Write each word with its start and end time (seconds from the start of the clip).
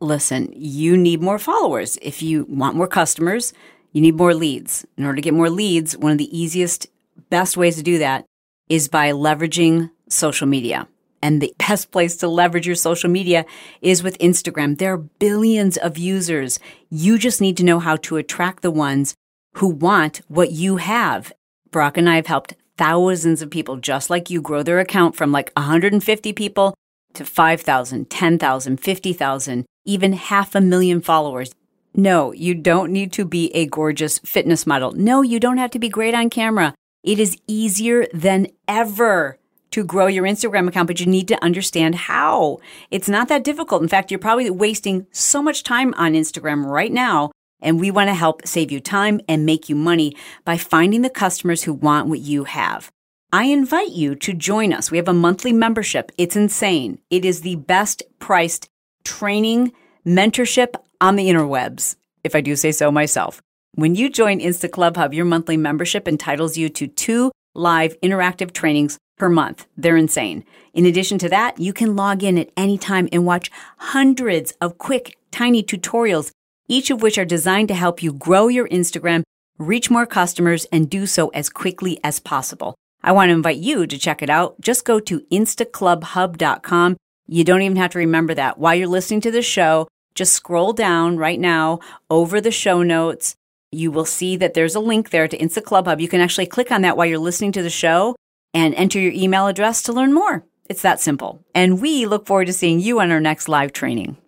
Listen, 0.00 0.52
you 0.54 0.96
need 0.96 1.22
more 1.22 1.38
followers. 1.38 1.98
If 2.02 2.22
you 2.22 2.44
want 2.48 2.76
more 2.76 2.88
customers, 2.88 3.54
you 3.92 4.02
need 4.02 4.16
more 4.16 4.34
leads. 4.34 4.84
In 4.98 5.04
order 5.04 5.16
to 5.16 5.22
get 5.22 5.32
more 5.32 5.48
leads, 5.48 5.96
one 5.96 6.12
of 6.12 6.18
the 6.18 6.38
easiest, 6.38 6.88
best 7.30 7.56
ways 7.56 7.76
to 7.76 7.82
do 7.82 7.98
that 7.98 8.26
is 8.68 8.88
by 8.88 9.10
leveraging 9.12 9.90
social 10.10 10.46
media. 10.46 10.86
And 11.22 11.40
the 11.40 11.54
best 11.58 11.90
place 11.92 12.14
to 12.16 12.28
leverage 12.28 12.66
your 12.66 12.76
social 12.76 13.08
media 13.08 13.46
is 13.80 14.02
with 14.02 14.18
Instagram. 14.18 14.76
There 14.76 14.92
are 14.92 14.98
billions 14.98 15.78
of 15.78 15.96
users. 15.96 16.58
You 16.90 17.18
just 17.18 17.40
need 17.40 17.56
to 17.56 17.64
know 17.64 17.78
how 17.78 17.96
to 17.96 18.18
attract 18.18 18.62
the 18.62 18.70
ones 18.70 19.14
who 19.54 19.68
want 19.68 20.20
what 20.28 20.52
you 20.52 20.76
have. 20.76 21.32
Brock 21.70 21.96
and 21.96 22.08
I 22.08 22.16
have 22.16 22.26
helped 22.26 22.54
thousands 22.76 23.40
of 23.40 23.50
people 23.50 23.76
just 23.76 24.10
like 24.10 24.28
you 24.28 24.42
grow 24.42 24.62
their 24.62 24.78
account 24.78 25.16
from 25.16 25.32
like 25.32 25.50
150 25.56 26.34
people 26.34 26.74
to 27.14 27.24
5,000, 27.24 28.10
10,000, 28.10 28.76
50,000, 28.76 29.64
even 29.86 30.12
half 30.12 30.54
a 30.54 30.60
million 30.60 31.00
followers. 31.00 31.52
No, 31.94 32.32
you 32.32 32.54
don't 32.54 32.92
need 32.92 33.10
to 33.14 33.24
be 33.24 33.50
a 33.54 33.66
gorgeous 33.66 34.18
fitness 34.18 34.66
model. 34.66 34.92
No, 34.92 35.22
you 35.22 35.40
don't 35.40 35.56
have 35.56 35.70
to 35.70 35.78
be 35.78 35.88
great 35.88 36.14
on 36.14 36.28
camera. 36.28 36.74
It 37.02 37.18
is 37.18 37.38
easier 37.46 38.06
than 38.12 38.48
ever 38.68 39.38
to 39.70 39.84
grow 39.84 40.06
your 40.06 40.24
Instagram 40.24 40.68
account, 40.68 40.88
but 40.88 41.00
you 41.00 41.06
need 41.06 41.28
to 41.28 41.42
understand 41.42 41.94
how. 41.94 42.58
It's 42.90 43.08
not 43.08 43.28
that 43.28 43.44
difficult. 43.44 43.82
In 43.82 43.88
fact, 43.88 44.10
you're 44.10 44.18
probably 44.18 44.50
wasting 44.50 45.06
so 45.10 45.42
much 45.42 45.62
time 45.62 45.94
on 45.94 46.12
Instagram 46.12 46.66
right 46.66 46.92
now. 46.92 47.30
And 47.62 47.80
we 47.80 47.90
want 47.90 48.08
to 48.08 48.14
help 48.14 48.46
save 48.46 48.70
you 48.70 48.80
time 48.80 49.20
and 49.28 49.46
make 49.46 49.68
you 49.68 49.74
money 49.74 50.14
by 50.44 50.58
finding 50.58 51.02
the 51.02 51.10
customers 51.10 51.62
who 51.62 51.72
want 51.72 52.08
what 52.08 52.20
you 52.20 52.44
have. 52.44 52.90
I 53.32 53.44
invite 53.44 53.90
you 53.90 54.14
to 54.16 54.34
join 54.34 54.72
us. 54.72 54.90
We 54.90 54.98
have 54.98 55.08
a 55.08 55.14
monthly 55.14 55.52
membership. 55.52 56.12
It's 56.18 56.36
insane. 56.36 56.98
It 57.10 57.24
is 57.24 57.40
the 57.40 57.56
best 57.56 58.02
priced 58.18 58.68
training 59.06 59.72
mentorship 60.04 60.74
on 61.00 61.16
the 61.16 61.28
interwebs, 61.28 61.94
if 62.24 62.34
I 62.34 62.40
do 62.40 62.56
say 62.56 62.72
so 62.72 62.90
myself. 62.90 63.40
When 63.74 63.94
you 63.94 64.10
join 64.10 64.40
Insta 64.40 64.70
Club 64.70 64.96
Hub, 64.96 65.14
your 65.14 65.24
monthly 65.24 65.56
membership 65.56 66.08
entitles 66.08 66.56
you 66.56 66.68
to 66.70 66.86
two 66.88 67.30
live 67.54 67.98
interactive 68.00 68.52
trainings 68.52 68.98
per 69.16 69.28
month. 69.28 69.66
They're 69.76 69.96
insane. 69.96 70.44
In 70.74 70.86
addition 70.86 71.18
to 71.18 71.28
that, 71.28 71.58
you 71.58 71.72
can 71.72 71.96
log 71.96 72.22
in 72.22 72.36
at 72.36 72.50
any 72.56 72.78
time 72.78 73.08
and 73.12 73.24
watch 73.24 73.50
hundreds 73.78 74.52
of 74.60 74.78
quick, 74.78 75.16
tiny 75.30 75.62
tutorials, 75.62 76.32
each 76.68 76.90
of 76.90 77.00
which 77.00 77.16
are 77.16 77.24
designed 77.24 77.68
to 77.68 77.74
help 77.74 78.02
you 78.02 78.12
grow 78.12 78.48
your 78.48 78.68
Instagram, 78.68 79.22
reach 79.58 79.90
more 79.90 80.06
customers, 80.06 80.66
and 80.72 80.90
do 80.90 81.06
so 81.06 81.28
as 81.28 81.48
quickly 81.48 81.98
as 82.02 82.18
possible. 82.18 82.74
I 83.02 83.12
want 83.12 83.28
to 83.28 83.34
invite 83.34 83.58
you 83.58 83.86
to 83.86 83.98
check 83.98 84.20
it 84.20 84.30
out. 84.30 84.60
Just 84.60 84.84
go 84.84 84.98
to 85.00 85.20
instaclubhub.com. 85.30 86.96
You 87.28 87.42
don't 87.42 87.62
even 87.62 87.76
have 87.76 87.90
to 87.90 87.98
remember 87.98 88.34
that. 88.34 88.56
While 88.56 88.76
you're 88.76 88.86
listening 88.86 89.20
to 89.22 89.32
the 89.32 89.42
show, 89.42 89.88
just 90.14 90.32
scroll 90.32 90.72
down 90.72 91.16
right 91.16 91.40
now 91.40 91.80
over 92.08 92.40
the 92.40 92.52
show 92.52 92.84
notes. 92.84 93.34
You 93.72 93.90
will 93.90 94.04
see 94.04 94.36
that 94.36 94.54
there's 94.54 94.76
a 94.76 94.80
link 94.80 95.10
there 95.10 95.26
to 95.26 95.36
Insta 95.36 95.60
Club 95.60 95.86
Hub. 95.86 96.00
You 96.00 96.06
can 96.06 96.20
actually 96.20 96.46
click 96.46 96.70
on 96.70 96.82
that 96.82 96.96
while 96.96 97.06
you're 97.06 97.18
listening 97.18 97.50
to 97.52 97.62
the 97.62 97.70
show 97.70 98.14
and 98.54 98.76
enter 98.76 99.00
your 99.00 99.10
email 99.12 99.48
address 99.48 99.82
to 99.84 99.92
learn 99.92 100.12
more. 100.12 100.44
It's 100.68 100.82
that 100.82 101.00
simple. 101.00 101.44
And 101.52 101.80
we 101.80 102.06
look 102.06 102.26
forward 102.26 102.46
to 102.46 102.52
seeing 102.52 102.78
you 102.78 103.00
on 103.00 103.10
our 103.10 103.18
next 103.18 103.48
live 103.48 103.72
training. 103.72 104.18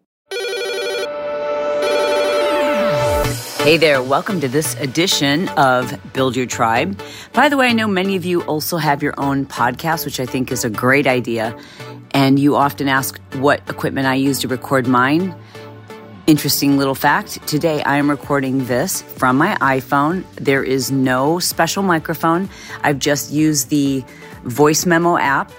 Hey 3.61 3.77
there, 3.77 4.03
welcome 4.03 4.41
to 4.41 4.49
this 4.49 4.75
edition 4.77 5.49
of 5.51 6.01
Build 6.15 6.35
Your 6.35 6.47
Tribe. 6.47 7.01
By 7.33 7.49
the 7.49 7.57
way, 7.57 7.69
I 7.69 7.75
know 7.75 7.87
many 7.87 8.17
of 8.17 8.25
you 8.25 8.43
also 8.45 8.77
have 8.77 9.03
your 9.03 9.15
own 9.19 9.47
podcast, 9.47 10.05
which 10.05 10.19
I 10.19 10.27
think 10.27 10.51
is 10.51 10.65
a 10.65 10.71
great 10.71 11.07
idea. 11.07 11.57
And 12.19 12.36
you 12.36 12.56
often 12.56 12.88
ask 12.88 13.16
what 13.34 13.61
equipment 13.70 14.08
I 14.08 14.14
use 14.14 14.41
to 14.41 14.48
record 14.48 14.88
mine. 14.88 15.36
Interesting 16.27 16.77
little 16.77 16.97
fact 16.97 17.47
today 17.47 17.80
I 17.84 17.98
am 17.98 18.11
recording 18.11 18.66
this 18.66 19.02
from 19.02 19.38
my 19.38 19.55
iPhone. 19.61 20.24
There 20.34 20.64
is 20.64 20.91
no 20.91 21.39
special 21.39 21.84
microphone. 21.84 22.50
I've 22.83 22.98
just 22.98 23.30
used 23.30 23.70
the 23.70 24.05
voice 24.42 24.84
memo 24.84 25.17
app 25.17 25.52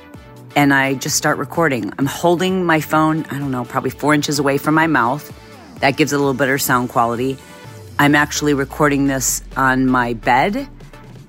and 0.57 0.73
I 0.73 0.95
just 0.95 1.15
start 1.15 1.37
recording. 1.37 1.93
I'm 1.97 2.05
holding 2.05 2.65
my 2.65 2.81
phone, 2.81 3.23
I 3.31 3.39
don't 3.39 3.51
know, 3.51 3.63
probably 3.63 3.91
four 3.91 4.13
inches 4.13 4.37
away 4.37 4.57
from 4.57 4.75
my 4.75 4.87
mouth. 4.87 5.31
That 5.79 5.95
gives 5.95 6.11
it 6.11 6.17
a 6.17 6.19
little 6.19 6.33
better 6.33 6.57
sound 6.57 6.89
quality. 6.89 7.37
I'm 7.99 8.15
actually 8.15 8.53
recording 8.53 9.07
this 9.07 9.41
on 9.55 9.87
my 9.87 10.13
bed. 10.13 10.67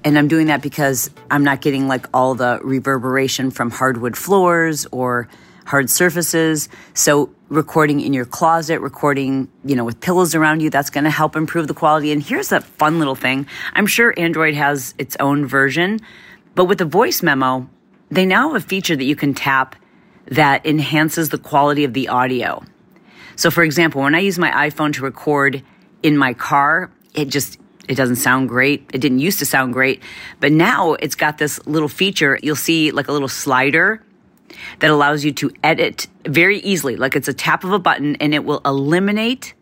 And 0.02 0.18
I'm 0.18 0.28
doing 0.28 0.46
that 0.46 0.62
because 0.62 1.10
I'm 1.30 1.44
not 1.44 1.60
getting 1.60 1.86
like 1.86 2.06
all 2.14 2.34
the 2.34 2.60
reverberation 2.62 3.50
from 3.50 3.70
hardwood 3.70 4.16
floors 4.16 4.86
or 4.92 5.28
hard 5.66 5.90
surfaces. 5.90 6.68
So 6.94 7.30
recording 7.48 8.00
in 8.00 8.12
your 8.12 8.24
closet, 8.24 8.80
recording, 8.80 9.48
you 9.64 9.76
know, 9.76 9.84
with 9.84 10.00
pillows 10.00 10.34
around 10.34 10.60
you, 10.62 10.70
that's 10.70 10.90
going 10.90 11.04
to 11.04 11.10
help 11.10 11.36
improve 11.36 11.68
the 11.68 11.74
quality. 11.74 12.12
And 12.12 12.22
here's 12.22 12.50
a 12.50 12.60
fun 12.60 12.98
little 12.98 13.14
thing. 13.14 13.46
I'm 13.74 13.86
sure 13.86 14.14
Android 14.16 14.54
has 14.54 14.94
its 14.98 15.16
own 15.20 15.46
version, 15.46 16.00
but 16.54 16.64
with 16.64 16.78
the 16.78 16.86
voice 16.86 17.22
memo, 17.22 17.68
they 18.10 18.26
now 18.26 18.48
have 18.48 18.62
a 18.62 18.66
feature 18.66 18.96
that 18.96 19.04
you 19.04 19.14
can 19.14 19.34
tap 19.34 19.76
that 20.26 20.64
enhances 20.66 21.28
the 21.28 21.38
quality 21.38 21.84
of 21.84 21.92
the 21.92 22.08
audio. 22.08 22.64
So 23.36 23.50
for 23.50 23.62
example, 23.62 24.02
when 24.02 24.14
I 24.14 24.20
use 24.20 24.38
my 24.38 24.50
iPhone 24.68 24.92
to 24.94 25.02
record 25.02 25.62
in 26.02 26.16
my 26.16 26.34
car, 26.34 26.90
it 27.14 27.26
just 27.26 27.59
it 27.90 27.96
doesn't 27.96 28.16
sound 28.16 28.48
great. 28.48 28.88
It 28.94 29.00
didn't 29.00 29.18
used 29.18 29.40
to 29.40 29.44
sound 29.44 29.72
great, 29.72 30.00
but 30.38 30.52
now 30.52 30.92
it's 30.94 31.16
got 31.16 31.38
this 31.38 31.58
little 31.66 31.88
feature. 31.88 32.38
You'll 32.40 32.54
see 32.54 32.92
like 32.92 33.08
a 33.08 33.12
little 33.12 33.26
slider 33.26 34.00
that 34.78 34.90
allows 34.92 35.24
you 35.24 35.32
to 35.32 35.50
edit 35.64 36.06
very 36.24 36.58
easily. 36.60 36.94
Like 36.94 37.16
it's 37.16 37.26
a 37.26 37.34
tap 37.34 37.64
of 37.64 37.72
a 37.72 37.80
button 37.80 38.14
and 38.16 38.32
it 38.32 38.44
will 38.44 38.60
eliminate 38.64 39.54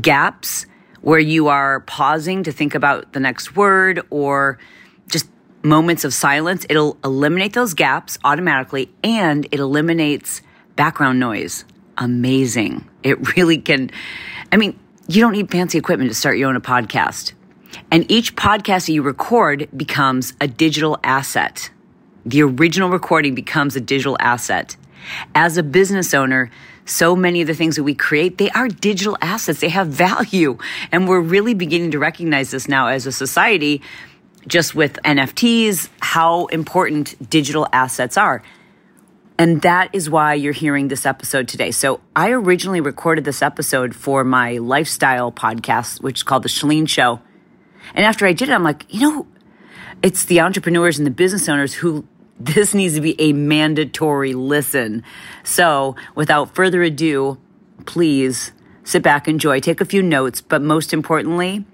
gaps 0.00 0.66
where 1.00 1.18
you 1.18 1.48
are 1.48 1.80
pausing 1.80 2.44
to 2.44 2.52
think 2.52 2.76
about 2.76 3.12
the 3.14 3.20
next 3.20 3.56
word 3.56 4.00
or 4.10 4.60
just 5.08 5.28
moments 5.64 6.04
of 6.04 6.14
silence. 6.14 6.66
It'll 6.70 6.96
eliminate 7.02 7.54
those 7.54 7.74
gaps 7.74 8.16
automatically 8.22 8.92
and 9.02 9.44
it 9.46 9.58
eliminates 9.58 10.40
background 10.76 11.18
noise. 11.18 11.64
Amazing. 11.98 12.88
It 13.02 13.36
really 13.36 13.58
can. 13.58 13.90
I 14.52 14.56
mean, 14.56 14.78
you 15.08 15.20
don't 15.20 15.32
need 15.32 15.50
fancy 15.50 15.78
equipment 15.78 16.12
to 16.12 16.14
start 16.14 16.38
your 16.38 16.48
own 16.48 16.60
podcast. 16.60 17.32
And 17.90 18.10
each 18.10 18.34
podcast 18.34 18.86
that 18.86 18.92
you 18.92 19.02
record 19.02 19.68
becomes 19.76 20.34
a 20.40 20.48
digital 20.48 20.98
asset. 21.04 21.70
The 22.24 22.42
original 22.42 22.90
recording 22.90 23.34
becomes 23.34 23.76
a 23.76 23.80
digital 23.80 24.16
asset. 24.18 24.76
As 25.34 25.56
a 25.56 25.62
business 25.62 26.12
owner, 26.12 26.50
so 26.84 27.14
many 27.14 27.40
of 27.40 27.46
the 27.46 27.54
things 27.54 27.76
that 27.76 27.84
we 27.84 27.94
create, 27.94 28.38
they 28.38 28.50
are 28.50 28.68
digital 28.68 29.16
assets. 29.20 29.60
They 29.60 29.68
have 29.68 29.88
value. 29.88 30.58
And 30.90 31.08
we're 31.08 31.20
really 31.20 31.54
beginning 31.54 31.92
to 31.92 31.98
recognize 31.98 32.50
this 32.50 32.68
now 32.68 32.88
as 32.88 33.06
a 33.06 33.12
society, 33.12 33.82
just 34.48 34.74
with 34.74 34.98
NFTs, 35.04 35.88
how 36.00 36.46
important 36.46 37.30
digital 37.30 37.68
assets 37.72 38.16
are. 38.16 38.42
And 39.38 39.62
that 39.62 39.90
is 39.92 40.08
why 40.08 40.34
you're 40.34 40.52
hearing 40.52 40.88
this 40.88 41.04
episode 41.04 41.46
today. 41.46 41.70
So 41.70 42.00
I 42.14 42.30
originally 42.30 42.80
recorded 42.80 43.24
this 43.24 43.42
episode 43.42 43.94
for 43.94 44.24
my 44.24 44.58
lifestyle 44.58 45.30
podcast, 45.30 46.02
which 46.02 46.20
is 46.20 46.22
called 46.22 46.42
The 46.42 46.48
Chalene 46.48 46.88
Show. 46.88 47.20
And 47.94 48.04
after 48.04 48.26
I 48.26 48.32
did 48.32 48.48
it, 48.48 48.52
I'm 48.52 48.64
like, 48.64 48.84
you 48.92 49.00
know, 49.00 49.26
it's 50.02 50.24
the 50.24 50.40
entrepreneurs 50.40 50.98
and 50.98 51.06
the 51.06 51.10
business 51.10 51.48
owners 51.48 51.74
who 51.74 52.06
this 52.40 52.74
needs 52.74 52.94
to 52.94 53.00
be 53.00 53.20
a 53.20 53.32
mandatory 53.32 54.34
listen. 54.34 55.02
So, 55.44 55.96
without 56.14 56.54
further 56.54 56.82
ado, 56.82 57.38
please 57.86 58.52
sit 58.84 59.02
back, 59.02 59.26
enjoy, 59.26 59.60
take 59.60 59.80
a 59.80 59.84
few 59.84 60.02
notes, 60.02 60.40
but 60.40 60.62
most 60.62 60.92
importantly, 60.92 61.64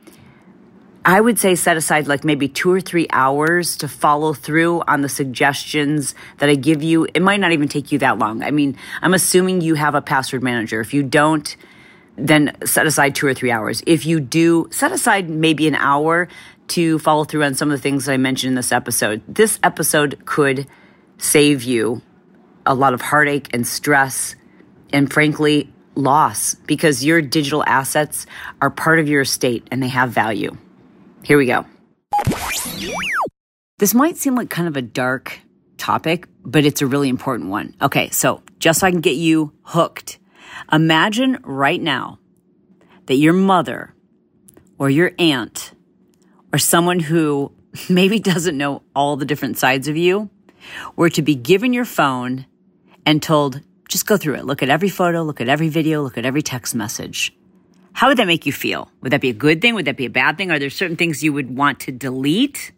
I 1.04 1.20
would 1.20 1.38
say 1.38 1.56
set 1.56 1.76
aside 1.76 2.06
like 2.06 2.22
maybe 2.22 2.46
two 2.46 2.70
or 2.70 2.80
three 2.80 3.08
hours 3.10 3.76
to 3.78 3.88
follow 3.88 4.32
through 4.32 4.82
on 4.86 5.00
the 5.00 5.08
suggestions 5.08 6.14
that 6.38 6.48
I 6.48 6.54
give 6.54 6.82
you. 6.82 7.08
It 7.12 7.22
might 7.22 7.40
not 7.40 7.50
even 7.50 7.66
take 7.66 7.90
you 7.90 7.98
that 7.98 8.18
long. 8.18 8.44
I 8.44 8.52
mean, 8.52 8.76
I'm 9.02 9.12
assuming 9.12 9.62
you 9.62 9.74
have 9.74 9.96
a 9.96 10.00
password 10.00 10.44
manager. 10.44 10.80
If 10.80 10.94
you 10.94 11.02
don't, 11.02 11.56
then 12.16 12.56
set 12.64 12.86
aside 12.86 13.14
two 13.14 13.26
or 13.26 13.34
three 13.34 13.50
hours. 13.50 13.82
If 13.86 14.06
you 14.06 14.20
do, 14.20 14.68
set 14.70 14.92
aside 14.92 15.28
maybe 15.30 15.66
an 15.66 15.74
hour 15.74 16.28
to 16.68 16.98
follow 16.98 17.24
through 17.24 17.44
on 17.44 17.54
some 17.54 17.70
of 17.70 17.78
the 17.78 17.82
things 17.82 18.06
that 18.06 18.12
I 18.12 18.16
mentioned 18.16 18.50
in 18.50 18.54
this 18.54 18.72
episode. 18.72 19.22
This 19.26 19.58
episode 19.62 20.24
could 20.24 20.66
save 21.18 21.62
you 21.62 22.02
a 22.64 22.74
lot 22.74 22.94
of 22.94 23.00
heartache 23.00 23.48
and 23.52 23.66
stress 23.66 24.36
and 24.92 25.12
frankly, 25.12 25.72
loss 25.94 26.54
because 26.54 27.04
your 27.04 27.20
digital 27.20 27.64
assets 27.66 28.26
are 28.60 28.70
part 28.70 28.98
of 28.98 29.08
your 29.08 29.22
estate 29.22 29.66
and 29.70 29.82
they 29.82 29.88
have 29.88 30.10
value. 30.10 30.56
Here 31.22 31.38
we 31.38 31.46
go. 31.46 31.66
This 33.78 33.94
might 33.94 34.16
seem 34.16 34.34
like 34.34 34.50
kind 34.50 34.68
of 34.68 34.76
a 34.76 34.82
dark 34.82 35.40
topic, 35.76 36.28
but 36.44 36.64
it's 36.64 36.82
a 36.82 36.86
really 36.86 37.08
important 37.08 37.50
one. 37.50 37.74
Okay, 37.82 38.10
so 38.10 38.42
just 38.58 38.80
so 38.80 38.86
I 38.86 38.90
can 38.90 39.00
get 39.00 39.16
you 39.16 39.52
hooked, 39.62 40.18
imagine 40.70 41.38
right 41.42 41.80
now 41.80 42.18
that 43.06 43.16
your 43.16 43.32
mother 43.32 43.94
or 44.78 44.90
your 44.90 45.12
aunt 45.18 45.72
or 46.52 46.58
someone 46.58 47.00
who 47.00 47.52
maybe 47.88 48.18
doesn't 48.18 48.56
know 48.56 48.82
all 48.94 49.16
the 49.16 49.24
different 49.24 49.58
sides 49.58 49.88
of 49.88 49.96
you 49.96 50.30
were 50.96 51.10
to 51.10 51.22
be 51.22 51.34
given 51.34 51.72
your 51.72 51.84
phone 51.84 52.46
and 53.04 53.22
told, 53.22 53.60
Just 53.88 54.06
go 54.06 54.16
through 54.16 54.34
it. 54.34 54.44
Look 54.44 54.62
at 54.62 54.68
every 54.68 54.88
photo, 54.88 55.22
look 55.22 55.40
at 55.40 55.48
every 55.48 55.68
video, 55.68 56.02
look 56.02 56.18
at 56.18 56.24
every 56.24 56.42
text 56.42 56.74
message. 56.74 57.34
How 57.94 58.08
would 58.08 58.18
that 58.18 58.26
make 58.26 58.46
you 58.46 58.52
feel? 58.52 58.90
Would 59.02 59.12
that 59.12 59.20
be 59.20 59.28
a 59.28 59.34
good 59.34 59.60
thing? 59.60 59.74
Would 59.74 59.84
that 59.84 59.96
be 59.96 60.06
a 60.06 60.10
bad 60.10 60.38
thing? 60.38 60.50
Are 60.50 60.58
there 60.58 60.70
certain 60.70 60.96
things 60.96 61.22
you 61.22 61.32
would 61.32 61.54
want 61.54 61.80
to 61.80 61.92
delete 61.92 62.72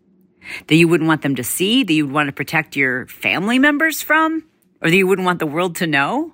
that 0.66 0.74
you 0.74 0.88
wouldn't 0.88 1.08
want 1.08 1.22
them 1.22 1.36
to 1.36 1.44
see, 1.44 1.84
that 1.84 1.92
you 1.92 2.06
would 2.06 2.14
want 2.14 2.28
to 2.28 2.32
protect 2.32 2.76
your 2.76 3.06
family 3.06 3.58
members 3.58 4.02
from, 4.02 4.44
or 4.82 4.90
that 4.90 4.96
you 4.96 5.06
wouldn't 5.06 5.24
want 5.24 5.38
the 5.38 5.46
world 5.46 5.76
to 5.76 5.86
know? 5.86 6.32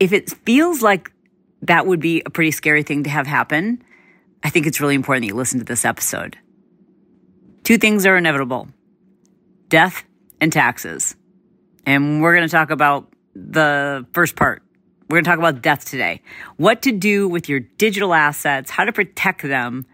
If 0.00 0.12
it 0.12 0.30
feels 0.44 0.82
like 0.82 1.10
that 1.62 1.86
would 1.86 2.00
be 2.00 2.22
a 2.24 2.30
pretty 2.30 2.50
scary 2.50 2.82
thing 2.82 3.04
to 3.04 3.10
have 3.10 3.26
happen, 3.26 3.82
I 4.42 4.50
think 4.50 4.66
it's 4.66 4.80
really 4.80 4.94
important 4.94 5.24
that 5.24 5.28
you 5.28 5.34
listen 5.34 5.58
to 5.58 5.64
this 5.64 5.84
episode. 5.84 6.38
Two 7.64 7.78
things 7.78 8.06
are 8.06 8.16
inevitable 8.16 8.68
death 9.68 10.04
and 10.40 10.52
taxes. 10.52 11.14
And 11.84 12.22
we're 12.22 12.34
going 12.34 12.48
to 12.48 12.50
talk 12.50 12.70
about 12.70 13.12
the 13.34 14.06
first 14.12 14.36
part. 14.36 14.62
We're 15.08 15.16
going 15.16 15.24
to 15.24 15.30
talk 15.30 15.38
about 15.38 15.62
death 15.62 15.84
today. 15.84 16.22
What 16.56 16.82
to 16.82 16.92
do 16.92 17.28
with 17.28 17.48
your 17.48 17.60
digital 17.60 18.14
assets, 18.14 18.70
how 18.70 18.84
to 18.84 18.92
protect 18.92 19.42
them 19.42 19.86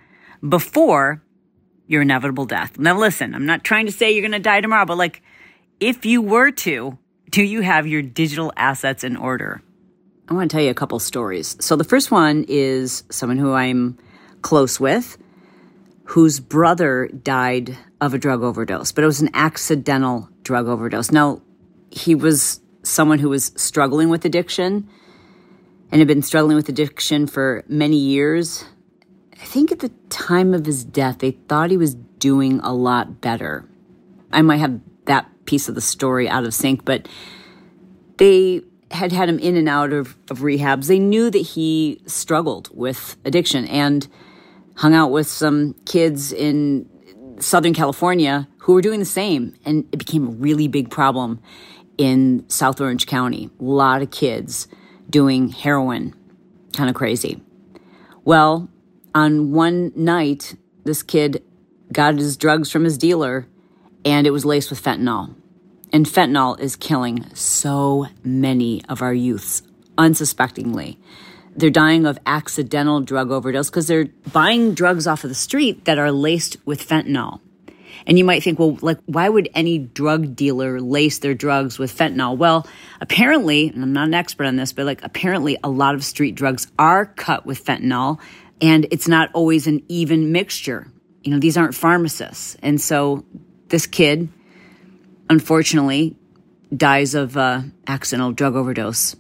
before 0.49 1.23
your 1.87 2.03
inevitable 2.03 2.47
death. 2.47 2.79
Now, 2.79 2.99
listen, 2.99 3.35
I'm 3.35 3.47
not 3.47 3.65
trying 3.65 3.87
to 3.87 3.93
say 3.93 4.13
you're 4.13 4.23
going 4.23 4.33
to 4.33 4.39
die 4.39 4.61
tomorrow, 4.61 4.87
but 4.87 4.99
like, 4.99 5.23
if 5.81 6.05
you 6.05 6.23
were 6.23 6.51
to, 6.51 6.99
do 7.31 7.43
you 7.43 7.61
have 7.61 7.87
your 7.87 8.03
digital 8.03 8.53
assets 8.57 9.05
in 9.05 9.17
order? 9.17 9.63
I 10.29 10.35
want 10.35 10.51
to 10.51 10.55
tell 10.55 10.65
you 10.65 10.71
a 10.71 10.75
couple 10.75 10.99
stories. 10.99 11.57
So, 11.61 11.77
the 11.77 11.85
first 11.85 12.11
one 12.11 12.45
is 12.49 13.05
someone 13.11 13.39
who 13.39 13.53
I'm 13.53 13.99
close 14.43 14.81
with 14.81 15.19
whose 16.05 16.39
brother 16.39 17.09
died 17.09 17.77
of 18.01 18.15
a 18.15 18.19
drug 18.19 18.43
overdose, 18.43 18.93
but 18.93 19.05
it 19.05 19.07
was 19.07 19.21
an 19.21 19.31
accidental 19.35 20.29
drug 20.43 20.69
overdose. 20.69 21.11
Now, 21.11 21.41
he 21.91 22.15
was 22.15 22.61
someone 22.83 23.19
who 23.19 23.31
was 23.31 23.53
struggling 23.57 24.11
with 24.11 24.25
addiction 24.25 24.89
and 25.91 25.99
had 26.01 26.09
been 26.09 26.23
struggling 26.23 26.57
with 26.57 26.69
addiction 26.69 27.27
for 27.27 27.65
many 27.69 27.97
years. 27.97 28.65
I 29.41 29.45
think 29.45 29.73
at 29.73 29.79
the 29.79 29.91
time 30.11 30.53
of 30.53 30.67
his 30.67 30.85
death, 30.85 31.19
they 31.19 31.33
thought 31.33 31.71
he 31.71 31.77
was 31.77 31.95
doing 31.95 32.61
a 32.61 32.75
lot 32.75 33.21
better. 33.21 33.67
I 34.33 34.43
might 34.43 34.59
have 34.59 34.81
that 35.07 35.31
piece 35.47 35.69
of 35.69 35.75
the 35.75 35.81
story 35.81 36.29
out 36.29 36.45
of 36.45 36.53
sync, 36.53 36.85
but 36.85 37.09
they 38.19 38.63
had 38.91 39.13
had 39.13 39.29
him 39.29 39.39
in 39.39 39.57
and 39.57 39.69
out 39.69 39.93
of, 39.93 40.17
of 40.31 40.41
rehabs. 40.41 40.87
They 40.87 40.99
knew 40.99 41.31
that 41.31 41.39
he 41.39 42.01
struggled 42.07 42.71
with 42.73 43.17
addiction 43.25 43.67
and 43.67 44.07
hung 44.77 44.95
out 44.95 45.11
with 45.11 45.27
some 45.27 45.75
kids 45.85 46.33
in 46.33 46.89
Southern 47.39 47.75
California 47.75 48.49
who 48.59 48.75
were 48.75 48.83
doing 48.83 49.01
the 49.01 49.07
same. 49.07 49.55
And 49.65 49.87
it 49.93 49.99
became 49.99 50.27
a 50.27 50.31
really 50.31 50.69
big 50.69 50.91
problem 50.91 51.41
in 51.99 52.45
South 52.49 52.81
Orange 52.81 53.07
County. 53.07 53.51
A 53.61 53.65
lot 53.65 54.03
of 54.03 54.11
kids 54.11 54.69
doing 55.11 55.49
heroin, 55.49 56.15
kind 56.73 56.89
of 56.89 56.95
crazy. 56.95 57.43
Well, 58.25 58.69
on 59.15 59.53
one 59.53 59.93
night, 59.95 60.57
this 60.85 61.03
kid 61.03 61.43
got 61.93 62.17
his 62.17 62.37
drugs 62.37 62.71
from 62.71 62.85
his 62.85 62.99
dealer 62.99 63.47
and 64.05 64.27
it 64.27 64.31
was 64.31 64.45
laced 64.45 64.71
with 64.71 64.83
fentanyl. 64.83 65.35
And 65.95 66.07
fentanyl 66.07 66.59
is 66.59 66.75
killing 66.75 67.25
so 67.37 68.09
many 68.25 68.85
of 68.89 69.01
our 69.01 69.15
youths 69.15 69.63
unsuspectingly. 69.97 70.99
They're 71.55 71.71
dying 71.71 72.05
of 72.05 72.19
accidental 72.27 73.01
drug 73.01 73.31
overdose 73.31 73.71
because 73.71 73.87
they're 73.87 74.09
buying 74.33 74.75
drugs 74.75 75.07
off 75.07 75.23
of 75.23 75.31
the 75.31 75.37
street 75.37 75.85
that 75.85 75.97
are 75.97 76.11
laced 76.11 76.57
with 76.65 76.85
fentanyl. 76.85 77.39
And 78.09 78.19
you 78.19 78.25
might 78.25 78.43
think, 78.43 78.59
well, 78.59 78.77
like, 78.83 78.99
why 79.07 79.29
would 79.29 79.49
any 79.55 79.79
drug 79.79 80.35
dealer 80.35 80.81
lace 80.81 81.21
their 81.21 81.33
drugs 81.33 81.79
with 81.79 81.97
fentanyl? 81.97 82.37
Well, 82.37 82.67
apparently, 83.01 83.69
and 83.69 83.81
I'm 83.81 83.93
not 83.93 84.09
an 84.09 84.15
expert 84.15 84.47
on 84.47 84.57
this, 84.57 84.73
but 84.73 84.87
like, 84.87 85.01
apparently, 85.05 85.59
a 85.63 85.69
lot 85.69 85.95
of 85.95 86.05
street 86.05 86.35
drugs 86.35 86.67
are 86.77 87.07
cut 87.07 87.47
with 87.47 87.65
fentanyl, 87.65 88.19
and 88.61 88.89
it's 88.91 89.07
not 89.07 89.31
always 89.33 89.69
an 89.69 89.81
even 89.87 90.33
mixture. 90.33 90.89
You 91.23 91.31
know, 91.31 91.39
these 91.39 91.57
aren't 91.57 91.77
pharmacists. 91.77 92.57
And 92.63 92.81
so 92.81 93.25
this 93.69 93.87
kid, 93.87 94.29
unfortunately, 95.29 96.17
dies 96.75 97.15
of 97.15 97.37
uh, 97.37 97.63
accidental 97.87 98.33
drug 98.33 98.57
overdose. 98.57 99.17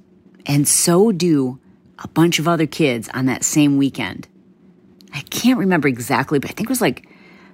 And 0.46 0.66
so 0.68 1.12
do 1.12 1.58
a 1.98 2.08
bunch 2.08 2.38
of 2.38 2.48
other 2.48 2.66
kids 2.66 3.08
on 3.14 3.26
that 3.26 3.44
same 3.44 3.76
weekend. 3.76 4.28
I 5.12 5.20
can't 5.20 5.58
remember 5.58 5.88
exactly, 5.88 6.38
but 6.38 6.50
I 6.50 6.54
think 6.54 6.68
it 6.68 6.70
was 6.70 6.80
like 6.80 7.08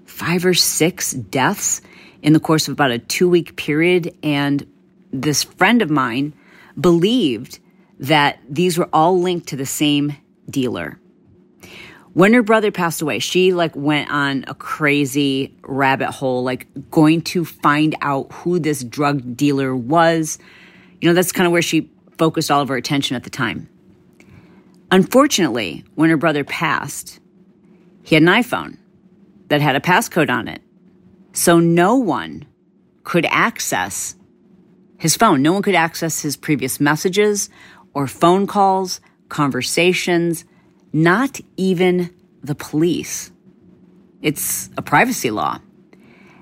five 0.07 0.45
or 0.45 0.55
six 0.55 1.13
deaths 1.13 1.83
in 2.23 2.33
the 2.33 2.41
course 2.41 2.69
of 2.69 2.73
about 2.73 2.91
a 2.91 2.99
two 2.99 3.29
week 3.29 3.57
period. 3.57 4.17
And 4.23 4.67
this 5.13 5.45
friend 5.45 5.83
of 5.83 5.91
mine 5.91 6.33
believed 6.81 7.59
that 7.99 8.39
these 8.49 8.79
were 8.79 8.89
all 8.93 9.21
linked 9.21 9.49
to 9.49 9.57
the 9.57 9.67
same 9.67 10.17
dealer. 10.49 10.99
When 12.13 12.33
her 12.35 12.43
brother 12.43 12.73
passed 12.73 13.03
away, 13.03 13.21
she 13.21 13.53
like 13.53 13.77
went 13.77 14.11
on 14.11 14.45
a 14.49 14.55
crazy 14.55 15.55
rabbit 15.63 16.11
hole, 16.11 16.43
like 16.43 16.67
going 16.91 17.23
to 17.23 17.45
find 17.45 17.95
out 18.03 18.33
who 18.33 18.59
this 18.59 18.83
drug 18.83 19.37
dealer 19.37 19.75
was. 19.77 20.39
You 21.01 21.09
know, 21.09 21.15
that's 21.15 21.33
kind 21.33 21.47
of 21.47 21.53
where 21.53 21.63
she 21.63 21.91
focused 22.19 22.51
all 22.51 22.61
of 22.61 22.69
her 22.69 22.77
attention 22.77 23.17
at 23.17 23.23
the 23.23 23.31
time. 23.31 23.69
Unfortunately, 24.91 25.85
when 25.95 26.11
her 26.11 26.17
brother 26.17 26.43
passed, 26.43 27.21
he 28.03 28.17
had 28.17 28.25
an 28.25 28.29
iPhone 28.29 28.79
that 29.49 29.61
had 29.61 29.77
a 29.77 29.81
passcode 29.81 30.31
on 30.31 30.49
it. 30.49 30.63
So 31.33 31.61
no 31.61 31.95
one 31.95 32.47
could 33.05 33.27
access 33.27 34.17
his 34.99 35.17
phone. 35.17 35.43
No 35.43 35.53
one 35.53 35.63
could 35.63 35.77
access 35.77 36.21
his 36.23 36.37
previous 36.37 36.81
messages 36.81 37.51
or 37.95 38.09
phone 38.09 38.49
calls, 38.49 39.01
conversations, 39.29 40.45
not 40.93 41.41
even 41.57 42.11
the 42.43 42.55
police. 42.55 43.31
It's 44.23 44.71
a 44.77 44.83
privacy 44.83 45.31
law. 45.31 45.61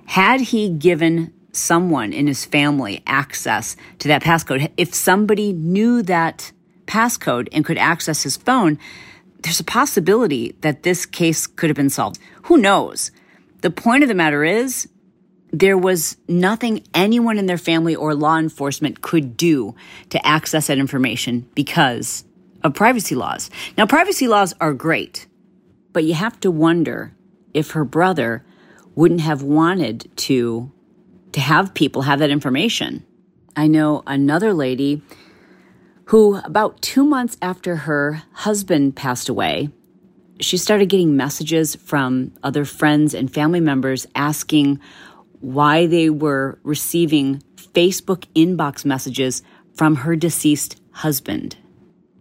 Had 0.07 0.41
he 0.41 0.71
given 0.71 1.33
someone 1.53 2.13
in 2.13 2.27
his 2.27 2.45
family 2.45 3.03
access 3.07 3.77
to 3.99 4.09
that 4.09 4.23
passcode, 4.23 4.71
if 4.77 4.95
somebody 4.95 5.53
knew 5.53 6.03
that 6.03 6.53
passcode 6.87 7.49
and 7.53 7.65
could 7.65 7.79
access 7.79 8.23
his 8.23 8.37
phone, 8.37 8.79
there's 9.43 9.61
a 9.61 9.65
possibility 9.65 10.55
that 10.63 10.83
this 10.83 11.07
case 11.07 11.47
could 11.47 11.69
have 11.69 11.77
been 11.77 11.91
solved. 11.91 12.19
Who 12.45 12.59
knows? 12.59 13.11
The 13.61 13.71
point 13.71 14.03
of 14.03 14.09
the 14.09 14.15
matter 14.15 14.45
is, 14.45 14.89
there 15.51 15.79
was 15.79 16.17
nothing 16.29 16.85
anyone 16.93 17.39
in 17.39 17.47
their 17.47 17.59
family 17.59 17.97
or 17.97 18.15
law 18.15 18.39
enforcement 18.39 19.01
could 19.01 19.37
do 19.37 19.75
to 20.11 20.27
access 20.27 20.67
that 20.67 20.79
information 20.79 21.49
because 21.55 22.25
of 22.63 22.75
privacy 22.75 23.15
laws. 23.15 23.51
Now, 23.77 23.87
privacy 23.87 24.29
laws 24.29 24.55
are 24.61 24.73
great, 24.73 25.27
but 25.93 26.05
you 26.05 26.15
have 26.15 26.39
to 26.41 26.51
wonder 26.51 27.15
if 27.55 27.73
her 27.73 27.85
brother 27.85 28.45
wouldn't 28.95 29.21
have 29.21 29.43
wanted 29.43 30.11
to 30.17 30.73
to 31.33 31.41
have 31.41 31.75
people 31.75 32.03
have 32.03 32.21
that 32.21 32.31
information. 32.31 33.05
I 33.55 33.67
know 33.67 34.03
another 34.07 34.55
lady 34.55 35.03
who, 36.07 36.37
about 36.37 36.81
two 36.81 37.05
months 37.05 37.37
after 37.43 37.77
her 37.77 38.23
husband 38.33 38.97
passed 38.97 39.29
away, 39.29 39.69
she 40.41 40.57
started 40.57 40.89
getting 40.89 41.17
messages 41.17 41.75
from 41.75 42.33
other 42.43 42.65
friends 42.65 43.13
and 43.15 43.33
family 43.33 43.61
members 43.61 44.07
asking 44.15 44.81
why 45.41 45.87
they 45.87 46.09
were 46.09 46.59
receiving 46.63 47.43
Facebook 47.57 48.25
inbox 48.35 48.85
messages 48.85 49.43
from 49.75 49.97
her 49.97 50.17
deceased 50.17 50.81
husband. 50.93 51.57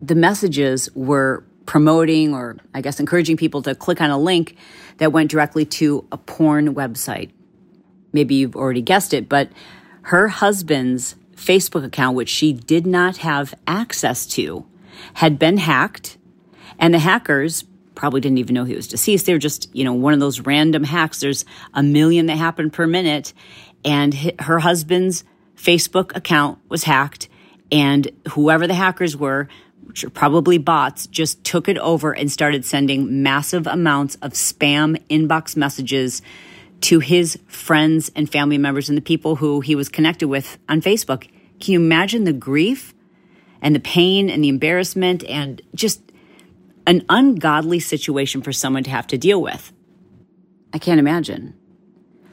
The 0.01 0.15
messages 0.15 0.89
were 0.95 1.43
promoting 1.65 2.33
or, 2.33 2.57
I 2.73 2.81
guess, 2.81 2.99
encouraging 2.99 3.37
people 3.37 3.61
to 3.63 3.75
click 3.75 3.99
on 4.01 4.09
a 4.09 4.17
link 4.17 4.55
that 4.97 5.11
went 5.11 5.29
directly 5.29 5.65
to 5.65 6.07
a 6.11 6.17
porn 6.17 6.75
website. 6.75 7.31
Maybe 8.13 8.35
you've 8.35 8.55
already 8.55 8.81
guessed 8.81 9.13
it, 9.13 9.27
but 9.27 9.49
her 10.03 10.29
husband's 10.29 11.15
Facebook 11.35 11.83
account, 11.85 12.15
which 12.15 12.29
she 12.29 12.53
did 12.53 12.87
not 12.87 13.17
have 13.17 13.53
access 13.67 14.25
to, 14.27 14.65
had 15.15 15.37
been 15.37 15.57
hacked, 15.57 16.17
and 16.79 16.93
the 16.93 16.99
hackers 16.99 17.63
probably 17.93 18.21
didn't 18.21 18.37
even 18.37 18.53
know 18.53 18.63
he 18.63 18.75
was 18.75 18.87
deceased. 18.87 19.25
They 19.25 19.33
were 19.33 19.39
just, 19.39 19.69
you 19.75 19.83
know, 19.83 19.93
one 19.93 20.13
of 20.13 20.19
those 20.19 20.39
random 20.39 20.83
hacks. 20.83 21.19
There's 21.19 21.45
a 21.73 21.83
million 21.83 22.27
that 22.27 22.37
happen 22.37 22.69
per 22.69 22.87
minute, 22.87 23.33
and 23.83 24.13
her 24.39 24.59
husband's 24.59 25.23
Facebook 25.55 26.15
account 26.15 26.59
was 26.69 26.83
hacked, 26.83 27.27
and 27.71 28.09
whoever 28.29 28.67
the 28.67 28.73
hackers 28.73 29.17
were, 29.17 29.49
probably 30.13 30.57
bots, 30.57 31.07
just 31.07 31.43
took 31.43 31.67
it 31.67 31.77
over 31.77 32.11
and 32.13 32.31
started 32.31 32.65
sending 32.65 33.23
massive 33.23 33.67
amounts 33.67 34.15
of 34.15 34.33
spam 34.33 35.01
inbox 35.09 35.55
messages 35.55 36.21
to 36.81 36.99
his 36.99 37.39
friends 37.47 38.11
and 38.15 38.31
family 38.31 38.57
members 38.57 38.89
and 38.89 38.97
the 38.97 39.01
people 39.01 39.37
who 39.37 39.61
he 39.61 39.75
was 39.75 39.89
connected 39.89 40.27
with 40.27 40.57
on 40.69 40.81
Facebook. 40.81 41.27
Can 41.59 41.73
you 41.73 41.79
imagine 41.79 42.23
the 42.23 42.33
grief 42.33 42.93
and 43.61 43.75
the 43.75 43.79
pain 43.79 44.29
and 44.29 44.43
the 44.43 44.49
embarrassment 44.49 45.23
and 45.25 45.61
just 45.73 46.01
an 46.85 47.03
ungodly 47.09 47.79
situation 47.79 48.41
for 48.41 48.51
someone 48.51 48.83
to 48.83 48.89
have 48.89 49.07
to 49.07 49.17
deal 49.17 49.41
with? 49.41 49.73
I 50.73 50.77
can't 50.77 50.99
imagine. 50.99 51.55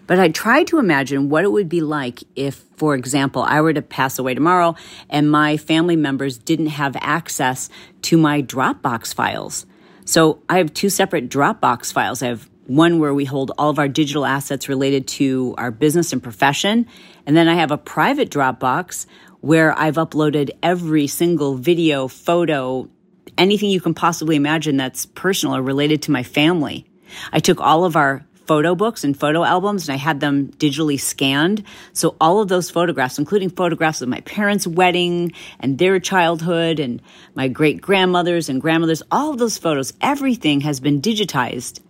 But 0.06 0.20
I 0.20 0.28
tried 0.28 0.66
to 0.68 0.78
imagine 0.78 1.28
what 1.28 1.44
it 1.44 1.52
would 1.52 1.68
be 1.68 1.80
like 1.80 2.22
if, 2.36 2.64
for 2.76 2.94
example, 2.94 3.42
I 3.42 3.60
were 3.60 3.72
to 3.72 3.82
pass 3.82 4.18
away 4.18 4.34
tomorrow 4.34 4.74
and 5.08 5.30
my 5.30 5.56
family 5.56 5.96
members 5.96 6.36
didn't 6.36 6.66
have 6.66 6.96
access 7.00 7.70
to 8.02 8.18
my 8.18 8.42
Dropbox 8.42 9.14
files. 9.14 9.66
So 10.04 10.42
I 10.48 10.58
have 10.58 10.74
two 10.74 10.90
separate 10.90 11.30
Dropbox 11.30 11.92
files. 11.92 12.22
I 12.22 12.26
have 12.28 12.48
one 12.66 12.98
where 12.98 13.14
we 13.14 13.24
hold 13.24 13.52
all 13.56 13.70
of 13.70 13.78
our 13.78 13.88
digital 13.88 14.26
assets 14.26 14.68
related 14.68 15.06
to 15.06 15.54
our 15.58 15.70
business 15.70 16.12
and 16.12 16.22
profession. 16.22 16.86
And 17.26 17.36
then 17.36 17.48
I 17.48 17.54
have 17.54 17.70
a 17.70 17.78
private 17.78 18.30
Dropbox 18.30 19.06
where 19.40 19.78
I've 19.78 19.96
uploaded 19.96 20.50
every 20.62 21.06
single 21.06 21.56
video, 21.56 22.08
photo, 22.08 22.88
anything 23.36 23.70
you 23.70 23.80
can 23.80 23.94
possibly 23.94 24.36
imagine 24.36 24.76
that's 24.76 25.06
personal 25.06 25.56
or 25.56 25.62
related 25.62 26.02
to 26.02 26.10
my 26.10 26.22
family. 26.22 26.86
I 27.32 27.40
took 27.40 27.60
all 27.60 27.84
of 27.84 27.96
our 27.96 28.24
photo 28.46 28.74
books 28.74 29.04
and 29.04 29.18
photo 29.18 29.44
albums 29.44 29.88
and 29.88 29.94
I 29.94 29.98
had 29.98 30.20
them 30.20 30.48
digitally 30.48 31.00
scanned. 31.00 31.64
So 31.92 32.16
all 32.20 32.40
of 32.40 32.48
those 32.48 32.70
photographs, 32.70 33.18
including 33.18 33.50
photographs 33.50 34.02
of 34.02 34.08
my 34.08 34.20
parents' 34.20 34.66
wedding 34.66 35.32
and 35.60 35.78
their 35.78 35.98
childhood 35.98 36.78
and 36.78 37.00
my 37.34 37.48
great 37.48 37.80
grandmothers 37.80 38.48
and 38.48 38.60
grandmothers, 38.60 39.02
all 39.10 39.30
of 39.30 39.38
those 39.38 39.58
photos, 39.58 39.92
everything 40.00 40.60
has 40.62 40.80
been 40.80 41.00
digitized. 41.00 41.80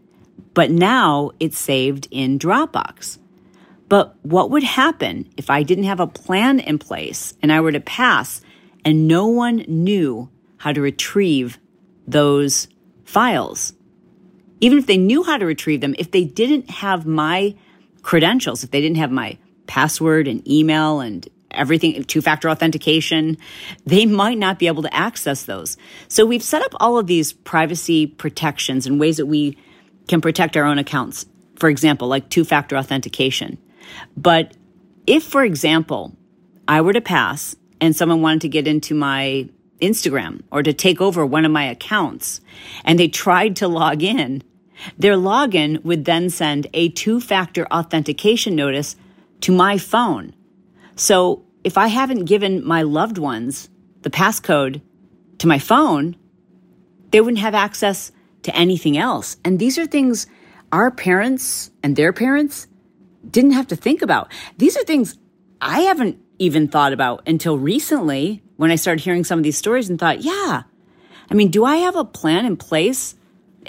But 0.55 0.71
now 0.71 1.33
it's 1.41 1.59
saved 1.59 2.09
in 2.11 2.39
Dropbox. 2.39 3.19
But 3.89 4.17
what 4.23 4.51
would 4.51 4.63
happen 4.63 5.31
if 5.37 5.51
I 5.51 5.63
didn't 5.63 5.85
have 5.85 6.01
a 6.01 6.07
plan 6.07 6.59
in 6.61 6.79
place 6.79 7.35
and 7.43 7.53
I 7.53 7.61
were 7.61 7.73
to 7.73 7.81
pass 7.81 8.41
and 8.85 9.09
no 9.09 9.27
one 9.27 9.65
knew 9.69 10.31
how 10.59 10.73
to 10.73 10.81
retrieve 10.81 11.59
those 12.07 12.69
files? 13.05 13.75
Even 14.61 14.79
if 14.79 14.87
they 14.87 14.97
knew 14.97 15.23
how 15.23 15.37
to 15.37 15.47
retrieve 15.47 15.81
them, 15.81 15.95
if 15.99 16.11
they 16.11 16.25
didn't 16.25 16.71
have 16.71 17.07
my 17.07 17.55
credentials, 18.03 18.65
if 18.65 18.71
they 18.71 18.81
didn't 18.81 18.99
have 18.99 19.11
my 19.11 19.39
password 19.67 20.29
and 20.29 20.47
email 20.49 21.01
and 21.01 21.29
everything, 21.51 22.03
two 22.05 22.21
factor 22.21 22.51
authentication, 22.51 23.37
they 23.87 24.07
might 24.07 24.39
not 24.39 24.59
be 24.59 24.67
able 24.67 24.83
to 24.83 24.95
access 24.95 25.45
those. 25.45 25.77
So 26.09 26.27
we've 26.27 26.43
set 26.43 26.63
up 26.63 26.75
all 26.81 26.99
of 26.99 27.07
these 27.07 27.33
privacy 27.33 28.07
protections 28.07 28.87
and 28.87 29.01
ways 29.01 29.17
that 29.17 29.27
we 29.27 29.57
can 30.09 30.21
protect 30.21 30.57
our 30.57 30.65
own 30.65 30.79
accounts. 30.79 31.27
For 31.57 31.69
example, 31.69 32.09
like 32.09 32.29
two 32.29 32.45
factor 32.45 32.77
authentication. 32.77 33.59
But 34.17 34.57
if, 35.07 35.23
for 35.23 35.45
example, 35.45 36.17
I 36.67 36.81
were 36.81 36.93
to 36.93 37.01
pass 37.01 37.55
and 37.81 37.95
someone 37.95 38.23
wanted 38.23 38.43
to 38.43 38.49
get 38.49 38.67
into 38.67 38.95
my 38.95 39.49
Instagram 39.85 40.43
or 40.51 40.63
to 40.63 40.73
take 40.73 41.01
over 41.01 41.25
one 41.25 41.45
of 41.45 41.53
my 41.53 41.65
accounts 41.65 42.41
and 42.85 42.99
they 42.99 43.09
tried 43.09 43.57
to 43.57 43.69
log 43.69 44.03
in, 44.03 44.43
their 44.99 45.15
login 45.15 45.83
would 45.85 46.05
then 46.05 46.31
send 46.31 46.67
a 46.75 46.89
two 46.89 47.21
factor 47.21 47.67
authentication 47.67 48.55
notice 48.55 48.97
to 49.41 49.53
my 49.53 49.79
phone. 49.79 50.35
So 50.97 51.45
if 51.63 51.79
I 51.79 51.89
haven't 51.89 52.25
given 52.25 52.65
my 52.65 52.83
loved 52.83 53.19
ones 53.19 53.69
the 54.03 54.11
passcode 54.11 54.83
to 55.39 55.47
my 55.47 55.59
phone, 55.59 56.17
they 57.11 57.21
wouldn't 57.21 57.39
have 57.39 57.55
access 57.55 58.13
to 58.43 58.55
anything 58.55 58.99
else. 58.99 59.37
And 59.45 59.59
these 59.59 59.79
are 59.79 59.87
things 59.87 60.27
our 60.73 60.91
parents 60.91 61.71
and 61.83 61.97
their 61.97 62.13
parents 62.13 62.67
didn't 63.29 63.53
have 63.53 63.69
to 63.69 63.77
think 63.77 64.03
about. 64.03 64.31
These 64.59 64.77
are 64.77 64.85
things 64.85 65.17
I 65.61 65.81
haven't 65.81 66.19
even 66.39 66.69
thought 66.69 66.93
about 66.93 67.27
until 67.27 67.59
recently 67.59 68.43
when 68.57 68.71
I 68.71 68.77
started 68.77 69.03
hearing 69.03 69.25
some 69.25 69.39
of 69.39 69.43
these 69.43 69.59
stories 69.59 69.89
and 69.89 69.99
thought, 69.99 70.23
yeah, 70.23 70.63
I 71.31 71.35
mean, 71.35 71.51
do 71.51 71.65
I 71.65 71.77
have 71.77 71.97
a 71.97 72.05
plan 72.05 72.47
in 72.47 72.57
place 72.57 73.17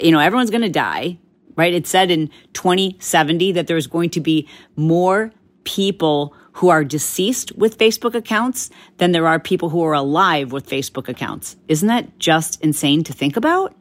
you 0.00 0.12
know, 0.12 0.18
everyone's 0.18 0.50
going 0.50 0.62
to 0.62 0.68
die, 0.68 1.18
right? 1.56 1.72
It 1.72 1.86
said 1.86 2.10
in 2.10 2.30
2070 2.52 3.52
that 3.52 3.66
there's 3.66 3.86
going 3.86 4.10
to 4.10 4.20
be 4.20 4.48
more 4.76 5.32
people 5.64 6.34
who 6.52 6.68
are 6.68 6.84
deceased 6.84 7.52
with 7.56 7.78
Facebook 7.78 8.14
accounts 8.14 8.70
than 8.98 9.12
there 9.12 9.26
are 9.26 9.38
people 9.38 9.68
who 9.68 9.82
are 9.84 9.92
alive 9.92 10.52
with 10.52 10.68
Facebook 10.68 11.08
accounts. 11.08 11.56
Isn't 11.68 11.88
that 11.88 12.18
just 12.18 12.60
insane 12.62 13.04
to 13.04 13.12
think 13.12 13.36
about? 13.36 13.74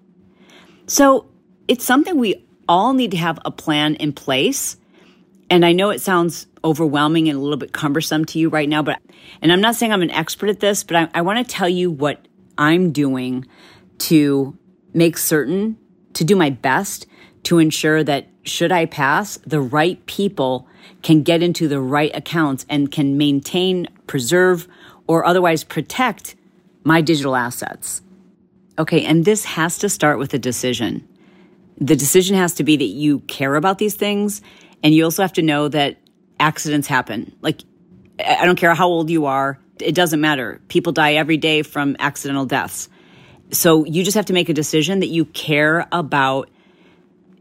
So 0.88 1.28
it's 1.68 1.86
something 1.86 2.18
we 2.18 2.46
all 2.68 2.94
need 2.94 3.12
to 3.12 3.18
have 3.18 3.40
a 3.46 3.52
plan 3.52 3.96
in 3.96 4.12
place. 4.14 4.78
And 5.50 5.66
I 5.66 5.74
know 5.74 5.90
it 5.92 6.02
sounds 6.02 6.48
overwhelming 6.64 7.30
and 7.30 7.38
a 7.38 7.42
little 7.42 7.58
bit 7.58 7.72
cumbersome 7.72 8.26
to 8.26 8.40
you 8.40 8.50
right 8.50 8.68
now, 8.68 8.82
but, 8.82 9.00
and 9.42 9.52
I'm 9.52 9.62
not 9.62 9.76
saying 9.76 9.94
I'm 9.94 10.02
an 10.02 10.12
expert 10.12 10.50
at 10.50 10.60
this, 10.60 10.84
but 10.84 10.96
I, 10.96 11.10
I 11.14 11.22
want 11.22 11.46
to 11.46 11.54
tell 11.54 11.70
you 11.70 11.92
what 11.92 12.28
I'm 12.58 12.92
doing 12.92 13.46
to 14.00 14.58
make 14.94 15.18
certain 15.18 15.78
to 16.14 16.24
do 16.24 16.36
my 16.36 16.50
best 16.50 17.06
to 17.44 17.60
ensure 17.60 18.04
that 18.04 18.28
should 18.44 18.72
I 18.72 18.86
pass, 18.86 19.38
the 19.46 19.62
right 19.62 20.04
people 20.08 20.68
can 21.04 21.22
get 21.22 21.44
into 21.44 21.68
the 21.68 21.80
right 21.80 22.16
accounts 22.16 22.66
and 22.70 22.92
can 22.92 23.18
maintain, 23.18 23.88
preserve, 24.08 24.68
or 25.08 25.26
otherwise 25.26 25.64
protect 25.64 26.36
my 26.84 27.02
digital 27.02 27.36
assets. 27.36 28.02
Okay, 28.78 29.06
and 29.06 29.26
this 29.26 29.46
has 29.46 29.78
to 29.80 29.90
start 29.90 30.18
with 30.18 30.34
a 30.34 30.40
decision. 30.40 31.08
The 31.78 31.96
decision 31.96 32.36
has 32.36 32.54
to 32.56 32.64
be 32.64 32.78
that 32.78 32.86
you 32.86 33.20
care 33.22 33.56
about 33.56 33.78
these 33.78 33.96
things, 33.96 34.42
and 34.86 34.94
you 34.94 35.04
also 35.04 35.24
have 35.24 35.34
to 35.34 35.42
know 35.42 35.68
that 35.68 35.98
accidents 36.40 36.88
happen. 36.88 37.36
Like, 37.42 37.62
I 38.24 38.46
don't 38.46 38.56
care 38.56 38.76
how 38.76 38.88
old 38.88 39.10
you 39.10 39.26
are, 39.26 39.58
it 39.80 39.96
doesn't 39.96 40.22
matter. 40.22 40.62
People 40.68 40.94
die 40.94 41.16
every 41.16 41.38
day 41.38 41.64
from 41.64 41.96
accidental 41.98 42.46
deaths. 42.46 42.88
So 43.50 43.84
you 43.86 44.04
just 44.04 44.14
have 44.14 44.28
to 44.28 44.34
make 44.34 44.48
a 44.48 44.54
decision 44.54 45.00
that 45.00 45.08
you 45.08 45.26
care 45.26 45.88
about 45.92 46.52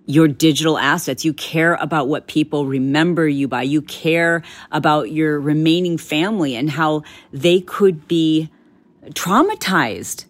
your 0.06 0.26
digital 0.26 0.78
assets. 0.78 1.22
You 1.22 1.34
care 1.34 1.74
about 1.74 2.08
what 2.08 2.28
people 2.28 2.64
remember 2.64 3.28
you 3.28 3.46
by. 3.46 3.64
You 3.64 3.82
care 3.82 4.42
about 4.72 5.10
your 5.10 5.38
remaining 5.38 5.98
family 5.98 6.56
and 6.56 6.70
how 6.70 7.02
they 7.30 7.60
could 7.60 8.08
be 8.08 8.48
traumatized 9.10 10.24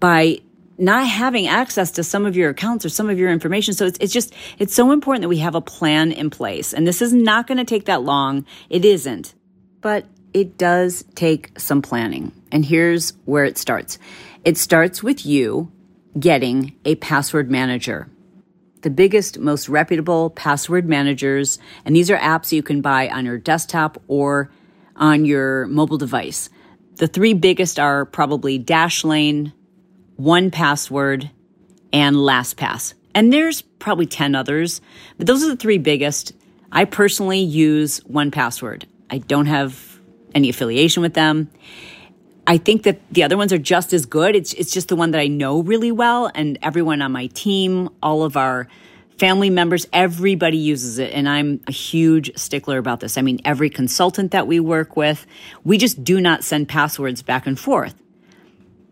by 0.00 0.40
not 0.78 1.06
having 1.06 1.46
access 1.46 1.90
to 1.92 2.04
some 2.04 2.26
of 2.26 2.36
your 2.36 2.50
accounts 2.50 2.84
or 2.84 2.88
some 2.88 3.08
of 3.08 3.18
your 3.18 3.30
information. 3.30 3.74
So 3.74 3.86
it's, 3.86 3.98
it's 4.00 4.12
just, 4.12 4.34
it's 4.58 4.74
so 4.74 4.90
important 4.90 5.22
that 5.22 5.28
we 5.28 5.38
have 5.38 5.54
a 5.54 5.60
plan 5.60 6.12
in 6.12 6.30
place. 6.30 6.74
And 6.74 6.86
this 6.86 7.00
is 7.00 7.12
not 7.12 7.46
going 7.46 7.58
to 7.58 7.64
take 7.64 7.86
that 7.86 8.02
long. 8.02 8.44
It 8.68 8.84
isn't, 8.84 9.34
but 9.80 10.06
it 10.34 10.58
does 10.58 11.04
take 11.14 11.58
some 11.58 11.80
planning. 11.80 12.32
And 12.52 12.64
here's 12.64 13.10
where 13.24 13.44
it 13.44 13.56
starts. 13.56 13.98
It 14.44 14.58
starts 14.58 15.02
with 15.02 15.24
you 15.24 15.72
getting 16.18 16.76
a 16.84 16.94
password 16.96 17.50
manager. 17.50 18.08
The 18.82 18.90
biggest, 18.90 19.38
most 19.38 19.68
reputable 19.68 20.30
password 20.30 20.86
managers, 20.86 21.58
and 21.84 21.96
these 21.96 22.10
are 22.10 22.18
apps 22.18 22.52
you 22.52 22.62
can 22.62 22.82
buy 22.82 23.08
on 23.08 23.24
your 23.24 23.38
desktop 23.38 24.00
or 24.06 24.50
on 24.94 25.24
your 25.24 25.66
mobile 25.66 25.98
device. 25.98 26.50
The 26.96 27.08
three 27.08 27.34
biggest 27.34 27.78
are 27.78 28.04
probably 28.04 28.58
Dashlane, 28.58 29.52
1Password, 30.20 31.30
and 31.92 32.16
LastPass. 32.16 32.94
And 33.14 33.32
there's 33.32 33.62
probably 33.62 34.06
10 34.06 34.34
others, 34.34 34.80
but 35.16 35.26
those 35.26 35.42
are 35.42 35.48
the 35.48 35.56
three 35.56 35.78
biggest. 35.78 36.32
I 36.70 36.84
personally 36.84 37.40
use 37.40 38.00
1Password. 38.00 38.84
I 39.08 39.18
don't 39.18 39.46
have 39.46 39.98
any 40.34 40.48
affiliation 40.50 41.02
with 41.02 41.14
them. 41.14 41.50
I 42.46 42.58
think 42.58 42.84
that 42.84 43.00
the 43.10 43.22
other 43.22 43.36
ones 43.36 43.52
are 43.52 43.58
just 43.58 43.92
as 43.92 44.06
good. 44.06 44.36
It's 44.36 44.52
it's 44.52 44.72
just 44.72 44.88
the 44.88 44.96
one 44.96 45.10
that 45.12 45.20
I 45.20 45.26
know 45.26 45.62
really 45.62 45.90
well 45.90 46.30
and 46.34 46.58
everyone 46.62 47.02
on 47.02 47.10
my 47.10 47.26
team, 47.28 47.88
all 48.02 48.22
of 48.22 48.36
our 48.36 48.68
family 49.18 49.50
members, 49.50 49.86
everybody 49.92 50.58
uses 50.58 50.98
it 50.98 51.12
and 51.12 51.28
I'm 51.28 51.60
a 51.66 51.72
huge 51.72 52.36
stickler 52.36 52.78
about 52.78 53.00
this. 53.00 53.16
I 53.16 53.22
mean, 53.22 53.40
every 53.44 53.70
consultant 53.70 54.32
that 54.32 54.46
we 54.46 54.60
work 54.60 54.96
with, 54.96 55.26
we 55.64 55.78
just 55.78 56.04
do 56.04 56.20
not 56.20 56.44
send 56.44 56.68
passwords 56.68 57.22
back 57.22 57.46
and 57.46 57.58
forth. 57.58 57.94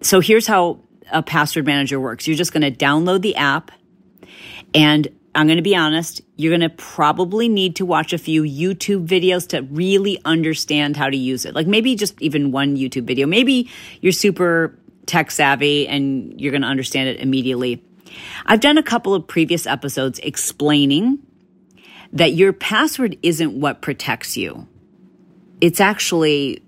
So 0.00 0.20
here's 0.20 0.46
how 0.46 0.80
a 1.10 1.22
password 1.22 1.66
manager 1.66 2.00
works. 2.00 2.26
You're 2.26 2.36
just 2.36 2.52
going 2.52 2.62
to 2.62 2.70
download 2.70 3.22
the 3.22 3.36
app 3.36 3.70
and 4.74 5.08
I'm 5.34 5.46
going 5.46 5.56
to 5.56 5.62
be 5.62 5.74
honest, 5.74 6.20
you're 6.36 6.56
going 6.56 6.68
to 6.68 6.74
probably 6.74 7.48
need 7.48 7.76
to 7.76 7.86
watch 7.86 8.12
a 8.12 8.18
few 8.18 8.42
YouTube 8.42 9.06
videos 9.06 9.48
to 9.48 9.62
really 9.62 10.20
understand 10.24 10.96
how 10.96 11.10
to 11.10 11.16
use 11.16 11.44
it. 11.44 11.54
Like 11.54 11.66
maybe 11.66 11.96
just 11.96 12.20
even 12.22 12.52
one 12.52 12.76
YouTube 12.76 13.04
video. 13.04 13.26
Maybe 13.26 13.68
you're 14.00 14.12
super 14.12 14.78
tech 15.06 15.30
savvy 15.30 15.88
and 15.88 16.40
you're 16.40 16.52
going 16.52 16.62
to 16.62 16.68
understand 16.68 17.08
it 17.08 17.20
immediately. 17.20 17.82
I've 18.46 18.60
done 18.60 18.78
a 18.78 18.82
couple 18.82 19.14
of 19.14 19.26
previous 19.26 19.66
episodes 19.66 20.20
explaining 20.20 21.18
that 22.12 22.32
your 22.32 22.52
password 22.52 23.18
isn't 23.22 23.58
what 23.58 23.82
protects 23.82 24.36
you. 24.36 24.68
It's 25.60 25.80
actually 25.80 26.62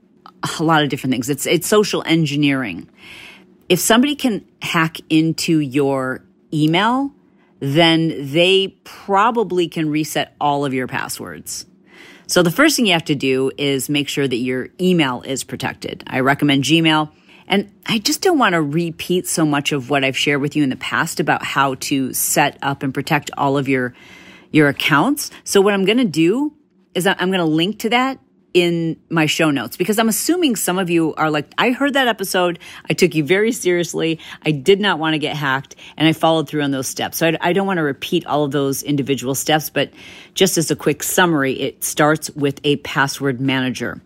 a 0.59 0.63
lot 0.63 0.83
of 0.83 0.89
different 0.89 1.13
things. 1.13 1.31
It's, 1.31 1.47
it's 1.47 1.69
social 1.69 2.03
engineering. 2.05 2.91
If 3.69 3.81
somebody 3.81 4.15
can 4.15 4.45
hack 4.63 4.99
into 5.11 5.59
your 5.59 6.23
email, 6.53 7.13
then 7.59 8.33
they 8.33 8.69
probably 8.85 9.69
can 9.69 9.89
reset 9.91 10.35
all 10.41 10.65
of 10.65 10.75
your 10.75 10.87
passwords. 10.87 11.67
So 12.29 12.43
the 12.43 12.51
first 12.51 12.77
thing 12.77 12.87
you 12.87 12.93
have 12.93 13.05
to 13.05 13.15
do 13.15 13.51
is 13.57 13.89
make 13.89 14.09
sure 14.09 14.27
that 14.27 14.37
your 14.37 14.69
email 14.81 15.23
is 15.23 15.45
protected. 15.45 16.05
I 16.07 16.21
recommend 16.21 16.65
Gmail. 16.65 17.11
And 17.49 17.73
I 17.87 17.99
just 17.99 18.23
don't 18.23 18.39
want 18.39 18.55
to 18.55 18.63
repeat 18.63 19.29
so 19.29 19.47
much 19.47 19.71
of 19.71 19.89
what 19.89 20.03
I've 20.03 20.17
shared 20.17 20.41
with 20.41 20.57
you 20.57 20.65
in 20.65 20.71
the 20.71 20.77
past 20.77 21.21
about 21.21 21.45
how 21.45 21.77
to 21.77 22.13
set 22.13 22.59
up 22.61 22.83
and 22.83 22.93
protect 22.93 23.31
all 23.39 23.57
of 23.57 23.69
your, 23.69 23.95
your 24.51 24.69
accounts. 24.69 25.31
So 25.45 25.61
what 25.61 25.73
I'm 25.73 25.85
going 25.85 25.99
to 25.99 26.05
do 26.05 26.53
is 26.95 27.07
I'm 27.07 27.29
going 27.31 27.39
to 27.39 27.45
link 27.45 27.79
to 27.81 27.91
that 27.91 28.19
in 28.57 28.99
my 29.11 29.27
show 29.27 29.51
notes 29.51 29.77
because 29.77 29.99
I'm 29.99 30.09
assuming 30.09 30.57
some 30.57 30.79
of 30.79 30.89
you 30.89 31.13
are 31.17 31.31
like, 31.31 31.53
I 31.59 31.73
heard 31.73 31.93
that 31.93 32.09
episode. 32.09 32.59
I 32.89 32.95
took 32.95 33.15
you 33.15 33.23
very 33.23 33.53
seriously. 33.53 34.19
I 34.47 34.51
did 34.51 34.81
not 34.81 34.99
want 34.99 35.13
to 35.13 35.19
get 35.19 35.37
hacked 35.37 35.77
and 35.99 36.09
I 36.09 36.15
followed 36.15 36.49
through 36.49 36.63
on 36.63 36.71
those 36.71 36.89
steps. 36.89 37.19
So 37.19 37.29
I, 37.29 37.37
I, 37.43 37.53
don't 37.53 37.67
want 37.67 37.77
to 37.77 37.83
repeat 37.83 38.25
all 38.25 38.45
of 38.45 38.53
those 38.53 38.83
individual 38.83 39.35
steps, 39.35 39.69
but 39.69 39.91
just 40.33 40.57
as 40.57 40.71
a 40.71 40.77
quick 40.77 41.03
summary, 41.03 41.53
it 41.53 41.85
starts 41.85 42.31
with 42.31 42.59
a 42.65 42.77
password 42.77 43.43
manager. 43.43 44.01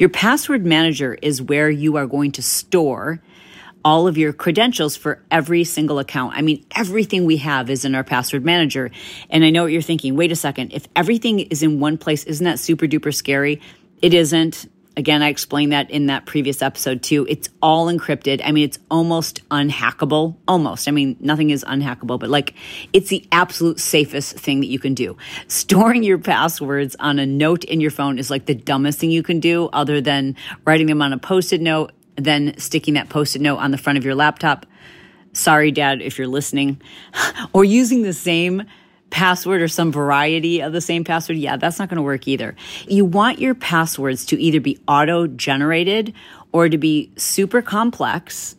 Your 0.00 0.08
password 0.08 0.66
manager 0.66 1.16
is 1.22 1.40
where 1.40 1.70
you 1.70 1.96
are 1.96 2.06
going 2.06 2.32
to 2.32 2.42
store 2.42 3.22
all 3.86 4.08
of 4.08 4.18
your 4.18 4.32
credentials 4.32 4.96
for 4.96 5.22
every 5.30 5.62
single 5.62 6.00
account. 6.00 6.34
I 6.34 6.42
mean, 6.42 6.66
everything 6.74 7.24
we 7.24 7.36
have 7.36 7.70
is 7.70 7.84
in 7.84 7.94
our 7.94 8.02
password 8.02 8.44
manager. 8.44 8.90
And 9.30 9.44
I 9.44 9.50
know 9.50 9.62
what 9.62 9.70
you're 9.70 9.80
thinking. 9.80 10.16
Wait 10.16 10.32
a 10.32 10.36
second. 10.36 10.72
If 10.72 10.88
everything 10.96 11.38
is 11.38 11.62
in 11.62 11.78
one 11.78 11.96
place, 11.96 12.24
isn't 12.24 12.44
that 12.44 12.58
super 12.58 12.86
duper 12.88 13.14
scary? 13.14 13.60
It 14.02 14.12
isn't. 14.12 14.68
Again, 14.96 15.22
I 15.22 15.28
explained 15.28 15.70
that 15.70 15.88
in 15.92 16.06
that 16.06 16.26
previous 16.26 16.62
episode 16.62 17.04
too. 17.04 17.26
It's 17.28 17.48
all 17.62 17.86
encrypted. 17.86 18.40
I 18.44 18.50
mean, 18.50 18.64
it's 18.64 18.80
almost 18.90 19.48
unhackable. 19.50 20.36
Almost. 20.48 20.88
I 20.88 20.90
mean, 20.90 21.16
nothing 21.20 21.50
is 21.50 21.62
unhackable, 21.62 22.18
but 22.18 22.28
like 22.28 22.54
it's 22.92 23.08
the 23.08 23.24
absolute 23.30 23.78
safest 23.78 24.36
thing 24.36 24.60
that 24.60 24.66
you 24.66 24.80
can 24.80 24.94
do. 24.94 25.16
Storing 25.46 26.02
your 26.02 26.18
passwords 26.18 26.96
on 26.98 27.20
a 27.20 27.26
note 27.26 27.62
in 27.62 27.80
your 27.80 27.92
phone 27.92 28.18
is 28.18 28.30
like 28.30 28.46
the 28.46 28.54
dumbest 28.54 28.98
thing 28.98 29.12
you 29.12 29.22
can 29.22 29.38
do 29.38 29.68
other 29.72 30.00
than 30.00 30.34
writing 30.64 30.88
them 30.88 31.02
on 31.02 31.12
a 31.12 31.18
post-it 31.18 31.60
note 31.60 31.92
then 32.16 32.56
sticking 32.58 32.94
that 32.94 33.08
post 33.08 33.36
it 33.36 33.42
note 33.42 33.58
on 33.58 33.70
the 33.70 33.78
front 33.78 33.98
of 33.98 34.04
your 34.04 34.14
laptop. 34.14 34.66
Sorry, 35.32 35.70
dad, 35.70 36.02
if 36.02 36.18
you're 36.18 36.26
listening. 36.26 36.80
or 37.52 37.64
using 37.64 38.02
the 38.02 38.12
same 38.12 38.64
password 39.10 39.62
or 39.62 39.68
some 39.68 39.92
variety 39.92 40.60
of 40.60 40.72
the 40.72 40.80
same 40.80 41.04
password. 41.04 41.38
Yeah, 41.38 41.56
that's 41.56 41.78
not 41.78 41.88
going 41.88 41.96
to 41.96 42.02
work 42.02 42.26
either. 42.26 42.56
You 42.88 43.04
want 43.04 43.38
your 43.38 43.54
passwords 43.54 44.24
to 44.26 44.40
either 44.40 44.60
be 44.60 44.78
auto 44.88 45.26
generated 45.26 46.12
or 46.52 46.68
to 46.68 46.78
be 46.78 47.12
super 47.16 47.62
complex 47.62 48.56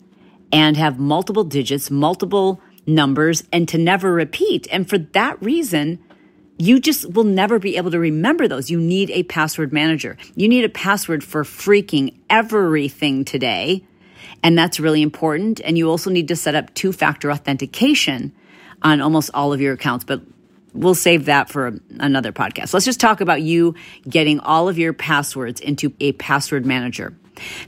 and 0.51 0.77
have 0.77 0.99
multiple 0.99 1.43
digits, 1.43 1.91
multiple 1.91 2.61
numbers, 2.85 3.43
and 3.51 3.67
to 3.67 3.77
never 3.77 4.13
repeat. 4.13 4.67
And 4.71 4.87
for 4.87 4.97
that 4.97 5.41
reason, 5.41 5.99
you 6.57 6.79
just 6.79 7.11
will 7.13 7.23
never 7.23 7.59
be 7.59 7.77
able 7.77 7.91
to 7.91 7.99
remember 7.99 8.47
those. 8.47 8.69
You 8.69 8.79
need 8.79 9.09
a 9.11 9.23
password 9.23 9.71
manager. 9.71 10.17
You 10.35 10.47
need 10.47 10.63
a 10.63 10.69
password 10.69 11.23
for 11.23 11.43
freaking 11.43 12.15
everything 12.29 13.25
today. 13.25 13.83
And 14.43 14.57
that's 14.57 14.79
really 14.79 15.01
important. 15.01 15.61
And 15.61 15.77
you 15.77 15.89
also 15.89 16.09
need 16.09 16.27
to 16.29 16.35
set 16.35 16.55
up 16.55 16.73
two 16.73 16.91
factor 16.91 17.31
authentication 17.31 18.33
on 18.81 19.01
almost 19.01 19.29
all 19.33 19.53
of 19.53 19.61
your 19.61 19.73
accounts. 19.73 20.05
But 20.05 20.21
we'll 20.73 20.95
save 20.95 21.25
that 21.25 21.49
for 21.49 21.79
another 21.99 22.31
podcast. 22.31 22.73
Let's 22.73 22.85
just 22.85 22.99
talk 22.99 23.21
about 23.21 23.41
you 23.41 23.75
getting 24.07 24.39
all 24.39 24.69
of 24.69 24.77
your 24.77 24.93
passwords 24.93 25.59
into 25.59 25.93
a 25.99 26.13
password 26.13 26.65
manager. 26.65 27.15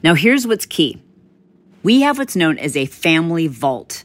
Now, 0.03 0.15
here's 0.15 0.47
what's 0.47 0.65
key 0.65 1.01
we 1.83 2.01
have 2.01 2.17
what's 2.17 2.35
known 2.35 2.57
as 2.57 2.75
a 2.75 2.85
family 2.85 3.47
vault 3.47 4.03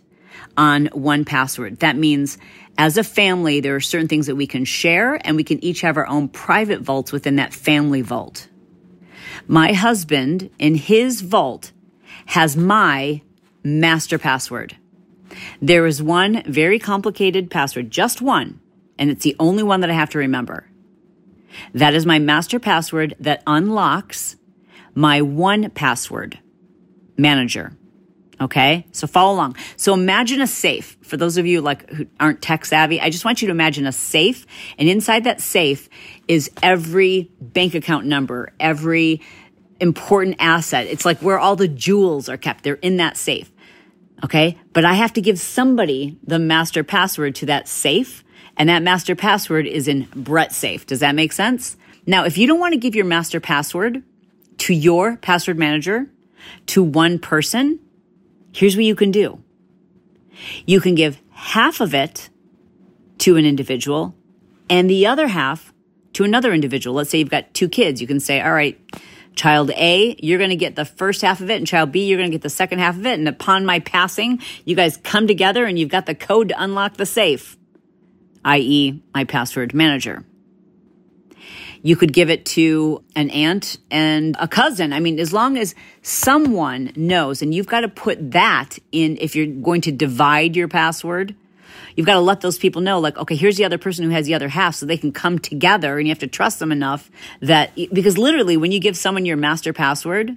on 0.56 0.86
1Password. 0.88 1.80
That 1.80 1.96
means 1.96 2.38
as 2.76 2.96
a 2.96 3.04
family, 3.04 3.60
there 3.60 3.76
are 3.76 3.80
certain 3.80 4.08
things 4.08 4.26
that 4.26 4.36
we 4.36 4.46
can 4.46 4.64
share, 4.64 5.20
and 5.26 5.36
we 5.36 5.44
can 5.44 5.62
each 5.62 5.82
have 5.82 5.96
our 5.96 6.06
own 6.06 6.28
private 6.28 6.80
vaults 6.80 7.12
within 7.12 7.36
that 7.36 7.54
family 7.54 8.02
vault. 8.02 8.48
My 9.46 9.72
husband, 9.72 10.50
in 10.58 10.74
his 10.74 11.20
vault, 11.20 11.72
has 12.26 12.56
my 12.56 13.22
master 13.62 14.18
password. 14.18 14.76
There 15.60 15.86
is 15.86 16.02
one 16.02 16.42
very 16.46 16.78
complicated 16.78 17.50
password, 17.50 17.90
just 17.90 18.20
one, 18.20 18.60
and 18.98 19.10
it's 19.10 19.24
the 19.24 19.36
only 19.38 19.62
one 19.62 19.80
that 19.80 19.90
I 19.90 19.94
have 19.94 20.10
to 20.10 20.18
remember. 20.18 20.68
That 21.72 21.94
is 21.94 22.06
my 22.06 22.18
master 22.18 22.58
password 22.58 23.14
that 23.20 23.42
unlocks 23.46 24.36
my 24.94 25.20
1Password 25.20 26.38
manager. 27.16 27.76
Okay. 28.40 28.86
So 28.92 29.06
follow 29.06 29.34
along. 29.34 29.56
So 29.76 29.94
imagine 29.94 30.40
a 30.40 30.46
safe. 30.46 30.96
For 31.02 31.16
those 31.16 31.36
of 31.36 31.46
you 31.46 31.60
like 31.60 31.88
who 31.90 32.06
aren't 32.18 32.42
tech 32.42 32.64
savvy, 32.64 33.00
I 33.00 33.10
just 33.10 33.24
want 33.24 33.42
you 33.42 33.48
to 33.48 33.52
imagine 33.52 33.86
a 33.86 33.92
safe. 33.92 34.46
And 34.78 34.88
inside 34.88 35.24
that 35.24 35.40
safe 35.40 35.88
is 36.26 36.50
every 36.62 37.30
bank 37.40 37.74
account 37.74 38.06
number, 38.06 38.52
every 38.58 39.20
important 39.80 40.36
asset. 40.38 40.86
It's 40.86 41.04
like 41.04 41.20
where 41.20 41.38
all 41.38 41.56
the 41.56 41.68
jewels 41.68 42.28
are 42.28 42.36
kept. 42.36 42.64
They're 42.64 42.74
in 42.74 42.96
that 42.96 43.16
safe. 43.16 43.50
Okay. 44.24 44.58
But 44.72 44.84
I 44.84 44.94
have 44.94 45.12
to 45.14 45.20
give 45.20 45.38
somebody 45.38 46.18
the 46.24 46.38
master 46.38 46.82
password 46.82 47.36
to 47.36 47.46
that 47.46 47.68
safe. 47.68 48.24
And 48.56 48.68
that 48.68 48.82
master 48.82 49.14
password 49.16 49.66
is 49.66 49.88
in 49.88 50.08
Brett 50.14 50.52
safe. 50.52 50.86
Does 50.86 51.00
that 51.00 51.14
make 51.14 51.32
sense? 51.32 51.76
Now, 52.06 52.24
if 52.24 52.38
you 52.38 52.46
don't 52.46 52.60
want 52.60 52.72
to 52.72 52.78
give 52.78 52.94
your 52.94 53.04
master 53.04 53.40
password 53.40 54.02
to 54.58 54.74
your 54.74 55.16
password 55.16 55.58
manager, 55.58 56.08
to 56.66 56.82
one 56.82 57.18
person, 57.18 57.80
Here's 58.54 58.76
what 58.76 58.84
you 58.84 58.94
can 58.94 59.10
do. 59.10 59.42
You 60.64 60.80
can 60.80 60.94
give 60.94 61.20
half 61.30 61.80
of 61.80 61.92
it 61.92 62.30
to 63.18 63.36
an 63.36 63.44
individual 63.44 64.14
and 64.70 64.88
the 64.88 65.06
other 65.06 65.26
half 65.26 65.72
to 66.14 66.24
another 66.24 66.52
individual. 66.52 66.94
Let's 66.94 67.10
say 67.10 67.18
you've 67.18 67.30
got 67.30 67.52
two 67.52 67.68
kids. 67.68 68.00
You 68.00 68.06
can 68.06 68.20
say, 68.20 68.40
all 68.40 68.52
right, 68.52 68.80
child 69.34 69.70
A, 69.72 70.16
you're 70.20 70.38
going 70.38 70.50
to 70.50 70.56
get 70.56 70.76
the 70.76 70.84
first 70.84 71.22
half 71.22 71.40
of 71.40 71.50
it 71.50 71.56
and 71.56 71.66
child 71.66 71.90
B, 71.90 72.06
you're 72.06 72.18
going 72.18 72.30
to 72.30 72.34
get 72.34 72.42
the 72.42 72.50
second 72.50 72.78
half 72.78 72.96
of 72.96 73.04
it. 73.04 73.18
And 73.18 73.28
upon 73.28 73.66
my 73.66 73.80
passing, 73.80 74.40
you 74.64 74.76
guys 74.76 74.96
come 74.98 75.26
together 75.26 75.64
and 75.64 75.76
you've 75.76 75.88
got 75.88 76.06
the 76.06 76.14
code 76.14 76.50
to 76.50 76.62
unlock 76.62 76.96
the 76.96 77.06
safe, 77.06 77.56
i.e. 78.44 79.02
my 79.12 79.24
password 79.24 79.74
manager. 79.74 80.24
You 81.86 81.96
could 81.96 82.14
give 82.14 82.30
it 82.30 82.46
to 82.46 83.04
an 83.14 83.28
aunt 83.28 83.76
and 83.90 84.36
a 84.40 84.48
cousin. 84.48 84.94
I 84.94 85.00
mean, 85.00 85.20
as 85.20 85.34
long 85.34 85.58
as 85.58 85.74
someone 86.00 86.92
knows, 86.96 87.42
and 87.42 87.54
you've 87.54 87.66
got 87.66 87.82
to 87.82 87.88
put 87.88 88.30
that 88.30 88.78
in 88.90 89.18
if 89.20 89.36
you're 89.36 89.46
going 89.46 89.82
to 89.82 89.92
divide 89.92 90.56
your 90.56 90.66
password. 90.66 91.36
You've 91.94 92.06
got 92.06 92.14
to 92.14 92.20
let 92.20 92.40
those 92.40 92.56
people 92.56 92.80
know, 92.80 93.00
like, 93.00 93.18
okay, 93.18 93.36
here's 93.36 93.58
the 93.58 93.66
other 93.66 93.76
person 93.76 94.04
who 94.04 94.10
has 94.10 94.24
the 94.26 94.34
other 94.34 94.48
half 94.48 94.74
so 94.74 94.86
they 94.86 94.96
can 94.96 95.12
come 95.12 95.38
together 95.38 95.98
and 95.98 96.08
you 96.08 96.10
have 96.10 96.18
to 96.20 96.26
trust 96.26 96.58
them 96.58 96.72
enough 96.72 97.10
that, 97.40 97.72
because 97.92 98.16
literally 98.16 98.56
when 98.56 98.72
you 98.72 98.80
give 98.80 98.96
someone 98.96 99.26
your 99.26 99.36
master 99.36 99.74
password, 99.74 100.36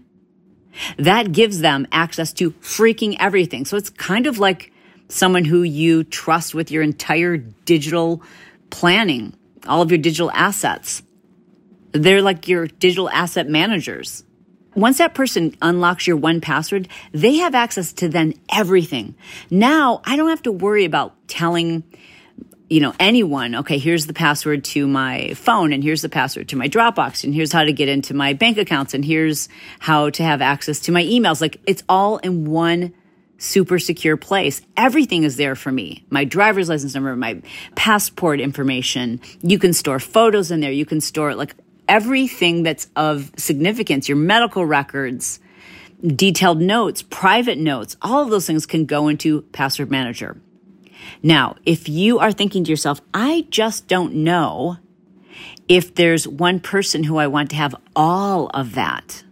that 0.98 1.32
gives 1.32 1.62
them 1.62 1.88
access 1.94 2.34
to 2.34 2.52
freaking 2.52 3.16
everything. 3.20 3.64
So 3.64 3.78
it's 3.78 3.90
kind 3.90 4.28
of 4.28 4.38
like 4.38 4.74
someone 5.08 5.46
who 5.46 5.64
you 5.64 6.04
trust 6.04 6.54
with 6.54 6.72
your 6.72 6.84
entire 6.84 7.38
digital 7.38 8.22
planning, 8.70 9.34
all 9.66 9.82
of 9.82 9.90
your 9.90 9.98
digital 9.98 10.30
assets. 10.32 11.02
They're 11.98 12.22
like 12.22 12.48
your 12.48 12.68
digital 12.68 13.10
asset 13.10 13.48
managers. 13.48 14.24
Once 14.76 15.00
that 15.00 15.16
person 15.16 15.56
unlocks 15.62 16.06
your 16.06 16.18
1Password, 16.18 16.88
they 17.12 17.38
have 17.38 17.56
access 17.56 17.94
to 17.94 18.08
then 18.08 18.34
everything. 18.54 19.16
Now 19.50 20.02
I 20.06 20.16
don't 20.16 20.30
have 20.30 20.44
to 20.44 20.52
worry 20.52 20.86
about 20.86 21.28
telling 21.28 21.84
you 22.70 22.82
know, 22.82 22.94
anyone, 23.00 23.56
okay, 23.56 23.78
here's 23.78 24.08
the 24.08 24.14
password 24.14 24.64
to 24.66 24.88
my 24.88 25.34
phone 25.36 25.72
and 25.72 25.84
here's 25.84 26.02
the 26.02 26.10
password 26.10 26.50
to 26.50 26.58
my 26.58 26.68
Dropbox 26.68 27.24
and 27.24 27.34
here's 27.34 27.54
how 27.54 27.64
to 27.64 27.72
get 27.72 27.88
into 27.88 28.14
my 28.14 28.34
bank 28.34 28.58
accounts 28.58 28.94
and 28.94 29.06
here's 29.06 29.48
how 29.80 30.10
to 30.10 30.24
have 30.24 30.42
access 30.42 30.82
to 30.82 30.92
my 30.92 31.04
emails. 31.04 31.40
Like 31.40 31.62
it's 31.66 31.84
all 31.88 32.18
in 32.18 32.46
one 32.46 32.94
super 33.38 33.80
secure 33.80 34.18
place. 34.18 34.62
Everything 34.76 35.24
is 35.24 35.38
there 35.38 35.56
for 35.56 35.72
me. 35.72 36.06
My 36.10 36.26
driver's 36.26 36.70
license 36.70 36.94
number, 36.94 37.16
my 37.16 37.42
passport 37.76 38.42
information. 38.42 39.22
You 39.42 39.60
can 39.60 39.74
store 39.74 40.00
photos 40.00 40.52
in 40.52 40.60
there. 40.60 40.72
You 40.72 40.86
can 40.86 41.00
store 41.00 41.36
like 41.36 41.56
everything 41.88 42.64
that's 42.64 42.88
of 42.96 43.32
significance, 43.38 44.08
your 44.08 44.18
medical 44.18 44.66
records, 44.66 45.40
detailed 46.06 46.62
notes, 46.62 47.02
private 47.02 47.58
notes, 47.58 47.96
all 48.02 48.24
of 48.24 48.30
those 48.30 48.46
things 48.46 48.66
can 48.66 48.86
go 48.86 49.08
into 49.08 49.42
Password 49.54 49.90
Manager. 49.90 50.38
Now, 51.24 51.56
if 51.66 51.90
you 51.90 52.20
are 52.20 52.32
thinking 52.32 52.64
to 52.64 52.70
yourself, 52.70 53.02
I 53.14 53.48
just 53.50 53.88
don't 53.88 54.14
know 54.16 54.78
if 55.68 55.96
there's 55.96 56.28
one 56.28 56.60
person 56.60 57.04
who 57.04 57.18
I 57.18 57.28
want 57.28 57.50
to 57.52 57.56
have 57.56 57.76
all 57.96 58.48
of 58.48 58.76
that, 58.76 59.24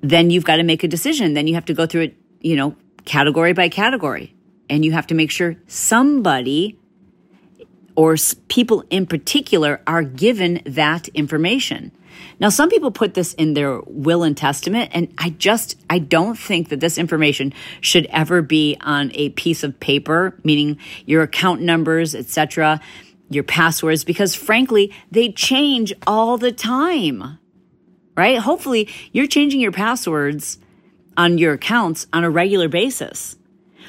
then 0.00 0.30
you've 0.30 0.44
got 0.44 0.56
to 0.56 0.62
make 0.62 0.82
a 0.82 0.88
decision. 0.88 1.34
Then 1.34 1.46
you 1.46 1.54
have 1.54 1.64
to 1.66 1.74
go 1.74 1.86
through 1.86 2.02
it, 2.02 2.16
you 2.40 2.56
know, 2.56 2.76
category 3.04 3.52
by 3.52 3.68
category. 3.68 4.34
And 4.68 4.84
you 4.84 4.92
have 4.92 5.06
to 5.08 5.14
make 5.14 5.30
sure 5.30 5.56
somebody 5.66 6.78
or 7.94 8.16
people 8.48 8.84
in 8.90 9.06
particular 9.06 9.80
are 9.86 10.02
given 10.02 10.62
that 10.64 11.08
information. 11.08 11.92
Now, 12.40 12.48
some 12.48 12.68
people 12.68 12.90
put 12.90 13.14
this 13.14 13.34
in 13.34 13.54
their 13.54 13.80
will 13.86 14.22
and 14.22 14.36
testament, 14.36 14.90
and 14.92 15.12
I 15.18 15.30
just, 15.30 15.76
I 15.88 15.98
don't 15.98 16.38
think 16.38 16.68
that 16.68 16.80
this 16.80 16.98
information 16.98 17.52
should 17.80 18.06
ever 18.06 18.42
be 18.42 18.76
on 18.80 19.10
a 19.14 19.30
piece 19.30 19.62
of 19.62 19.78
paper, 19.80 20.38
meaning 20.44 20.78
your 21.06 21.22
account 21.22 21.62
numbers, 21.62 22.14
etc., 22.14 22.80
your 23.28 23.44
passwords, 23.44 24.04
because 24.04 24.34
frankly, 24.34 24.92
they 25.10 25.32
change 25.32 25.92
all 26.06 26.36
the 26.36 26.52
time, 26.52 27.38
right? 28.16 28.38
Hopefully, 28.38 28.88
you're 29.12 29.26
changing 29.26 29.60
your 29.60 29.72
passwords 29.72 30.58
on 31.16 31.38
your 31.38 31.54
accounts 31.54 32.06
on 32.12 32.24
a 32.24 32.30
regular 32.30 32.68
basis, 32.68 33.36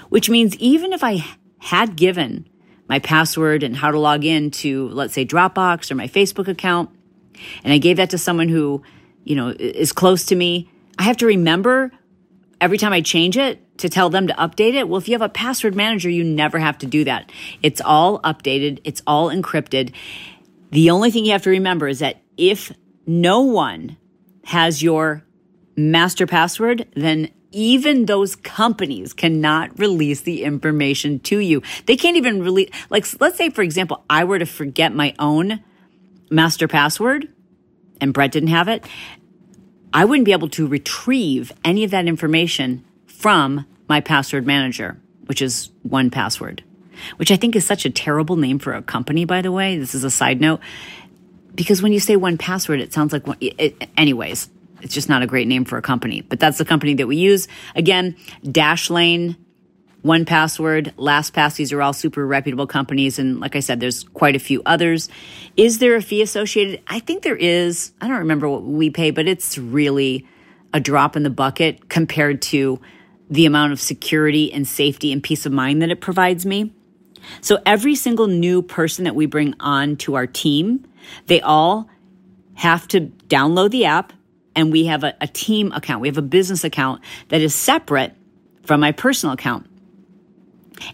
which 0.10 0.30
means 0.30 0.56
even 0.58 0.94
if 0.94 1.04
I 1.04 1.26
had 1.60 1.96
given 1.96 2.48
my 2.93 2.99
password 2.99 3.63
and 3.63 3.75
how 3.75 3.89
to 3.89 3.97
log 3.97 4.23
in 4.23 4.51
to, 4.51 4.88
let's 4.89 5.15
say, 5.15 5.25
Dropbox 5.25 5.89
or 5.89 5.95
my 5.95 6.08
Facebook 6.08 6.47
account, 6.47 6.91
and 7.63 7.73
I 7.73 7.79
gave 7.79 7.97
that 7.97 8.12
to 8.12 8.19
someone 8.19 8.49
who, 8.49 8.84
you 9.23 9.36
know, 9.36 9.49
is 9.49 9.91
close 9.91 10.25
to 10.25 10.36
me, 10.36 10.69
I 10.99 11.03
have 11.03 11.17
to 11.17 11.25
remember 11.25 11.91
every 12.62 12.77
time 12.77 12.93
I 12.93 13.01
change 13.01 13.36
it 13.36 13.60
to 13.79 13.89
tell 13.89 14.12
them 14.12 14.27
to 14.27 14.34
update 14.36 14.75
it. 14.75 14.88
Well, 14.88 14.99
if 14.99 15.08
you 15.08 15.15
have 15.15 15.23
a 15.23 15.27
password 15.27 15.73
manager, 15.73 16.08
you 16.08 16.23
never 16.23 16.60
have 16.60 16.77
to 16.77 16.86
do 16.86 17.03
that. 17.06 17.32
It's 17.63 17.82
all 17.82 18.21
updated, 18.21 18.79
it's 18.84 19.01
all 19.08 19.32
encrypted. 19.32 19.91
The 20.69 20.91
only 20.91 21.10
thing 21.10 21.25
you 21.25 21.32
have 21.32 21.41
to 21.43 21.49
remember 21.49 21.88
is 21.88 21.97
that 21.97 22.21
if 22.38 22.71
no 23.08 23.41
one 23.41 23.97
has 24.43 24.84
your 24.84 25.23
master 25.75 26.27
password, 26.27 26.86
then 26.95 27.32
even 27.54 28.08
those 28.08 28.36
companies 28.36 29.13
cannot 29.13 29.80
release 29.80 30.22
the 30.22 30.44
information 30.44 31.20
to 31.22 31.39
you. 31.39 31.62
They 31.86 31.96
can't 31.96 32.18
even 32.18 32.44
release, 32.44 32.70
like, 32.89 33.06
let's 33.22 33.38
say, 33.38 33.50
for 33.50 33.62
example, 33.62 34.04
I 34.10 34.26
were 34.26 34.39
to 34.39 34.46
forget 34.46 34.94
my 34.94 35.13
own 35.20 35.63
master 36.30 36.68
password 36.68 37.30
and 38.02 38.13
Brett 38.13 38.32
didn't 38.32 38.50
have 38.50 38.68
it. 38.68 38.86
I 39.94 40.06
wouldn't 40.06 40.26
be 40.26 40.32
able 40.32 40.50
to 40.50 40.68
retrieve 40.68 41.54
any 41.63 41.84
of 41.84 41.92
that 41.92 42.08
information 42.08 42.84
from 43.06 43.66
my 43.88 44.02
password 44.02 44.46
manager, 44.46 45.00
which 45.28 45.42
is 45.42 45.70
1Password, 45.88 46.62
which 47.18 47.32
I 47.32 47.36
think 47.36 47.56
is 47.56 47.66
such 47.66 47.86
a 47.86 47.92
terrible 47.92 48.36
name 48.36 48.58
for 48.58 48.74
a 48.74 48.82
company, 48.82 49.24
by 49.26 49.42
the 49.42 49.52
way. 49.52 49.78
This 49.78 49.94
is 49.94 50.04
a 50.04 50.10
side 50.10 50.42
note. 50.42 50.60
Because 51.54 51.84
when 51.84 51.94
you 51.94 52.00
say 52.00 52.16
1Password, 52.16 52.80
it 52.80 52.92
sounds 52.92 53.13
like 53.13 53.28
one, 53.28 53.38
it, 53.39 53.88
anyways, 53.96 54.50
it's 54.84 54.93
just 54.93 55.10
not 55.10 55.24
a 55.24 55.28
great 55.28 55.48
name 55.48 55.65
for 55.65 55.78
a 55.78 55.82
company, 55.82 56.22
but 56.22 56.39
that's 56.39 56.58
the 56.58 56.65
company 56.65 56.93
that 56.96 57.08
we 57.08 57.15
use. 57.15 57.48
Again, 57.76 58.15
Dashlane, 58.43 59.38
1Password, 60.04 60.93
LastPass, 60.96 61.56
these 61.56 61.72
are 61.72 61.82
all 61.82 61.93
super 61.93 62.28
reputable 62.28 62.67
companies. 62.67 63.17
And 63.17 63.39
like 63.39 63.56
I 63.56 63.62
said, 63.62 63.80
there's 63.80 64.04
quite 64.04 64.36
a 64.36 64.39
few 64.39 64.62
others. 64.65 65.10
Is 65.56 65.80
there 65.80 65.96
a 65.96 66.02
fee 66.02 66.22
associated? 66.22 66.82
I 66.88 67.00
think 67.00 67.24
there 67.24 67.38
is. 67.38 67.93
I 68.02 68.08
don't 68.08 68.19
remember 68.19 68.50
what 68.50 68.63
we 68.63 68.89
pay, 68.89 69.12
but 69.12 69.28
it's 69.28 69.58
really 69.58 70.28
a 70.74 70.80
drop 70.80 71.15
in 71.15 71.24
the 71.24 71.30
bucket 71.30 71.88
compared 71.88 72.41
to 72.41 72.82
the 73.30 73.46
amount 73.46 73.72
of 73.72 73.80
security 73.80 74.52
and 74.52 74.67
safety 74.67 75.13
and 75.13 75.24
peace 75.24 75.46
of 75.46 75.54
mind 75.54 75.82
that 75.82 75.89
it 75.89 76.02
provides 76.02 76.46
me. 76.46 76.74
So 77.39 77.62
every 77.65 77.96
single 77.96 78.28
new 78.28 78.62
person 78.62 79.06
that 79.06 79.15
we 79.15 79.26
bring 79.26 79.56
on 79.62 79.96
to 79.98 80.15
our 80.15 80.28
team, 80.28 80.86
they 81.28 81.39
all 81.39 81.89
have 82.56 82.88
to 82.89 83.02
download 83.28 83.72
the 83.72 83.86
app 83.86 84.12
and 84.56 84.72
we 84.72 84.86
have 84.86 85.04
a, 85.04 85.16
a 85.22 85.28
team 85.28 85.72
account. 85.72 86.02
We 86.02 86.08
have 86.08 86.18
a 86.18 86.24
business 86.24 86.63
account 86.63 87.02
that 87.30 87.42
is 87.42 87.54
separate 87.56 88.13
from 88.63 88.80
my 88.80 88.92
personal 88.92 89.34
account. 89.34 89.68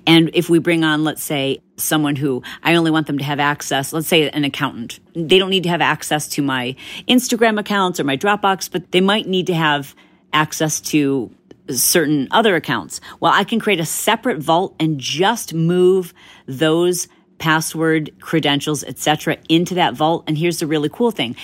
And 0.06 0.32
if 0.34 0.50
we 0.50 0.60
bring 0.60 0.84
on, 0.84 1.04
let's 1.04 1.24
say, 1.24 1.60
someone 1.78 2.16
who 2.16 2.44
I 2.62 2.76
only 2.76 2.92
want 2.92 3.08
them 3.08 3.18
to 3.18 3.24
have 3.24 3.40
access, 3.40 3.94
let's 3.94 4.08
say 4.08 4.30
an 4.30 4.44
accountant, 4.44 5.00
they 5.14 5.40
don't 5.40 5.50
need 5.50 5.64
to 5.64 5.70
have 5.70 5.82
access 5.82 6.28
to 6.30 6.42
my 6.42 6.76
Instagram 7.08 7.60
accounts 7.60 8.00
or 8.00 8.04
my 8.04 8.18
Dropbox, 8.18 8.70
but 8.72 8.92
they 8.92 9.02
might 9.02 9.28
need 9.28 9.48
to 9.48 9.54
have 9.54 9.96
access 10.34 10.82
to 10.82 11.34
certain 11.70 12.28
other 12.32 12.56
accounts. 12.56 13.00
Well, 13.20 13.32
I 13.34 13.44
can 13.44 13.60
create 13.60 13.80
a 13.80 13.86
separate 13.86 14.40
vault 14.40 14.76
and 14.80 15.00
just 15.00 15.54
move 15.54 16.14
those 16.46 17.08
password 17.38 18.12
credentials, 18.20 18.84
etc., 18.84 19.38
into 19.48 19.76
that 19.76 19.94
vault. 19.94 20.26
And 20.28 20.38
here's 20.38 20.60
the 20.60 20.68
really 20.68 20.90
cool 20.90 21.12
thing. 21.12 21.36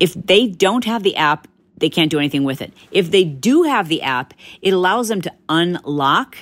If 0.00 0.14
they 0.14 0.46
don't 0.46 0.84
have 0.84 1.02
the 1.02 1.16
app, 1.16 1.46
they 1.82 1.90
can't 1.90 2.10
do 2.10 2.18
anything 2.18 2.44
with 2.44 2.62
it. 2.62 2.72
If 2.92 3.10
they 3.10 3.24
do 3.24 3.64
have 3.64 3.88
the 3.88 4.02
app, 4.02 4.32
it 4.62 4.72
allows 4.72 5.08
them 5.08 5.20
to 5.22 5.32
unlock 5.48 6.36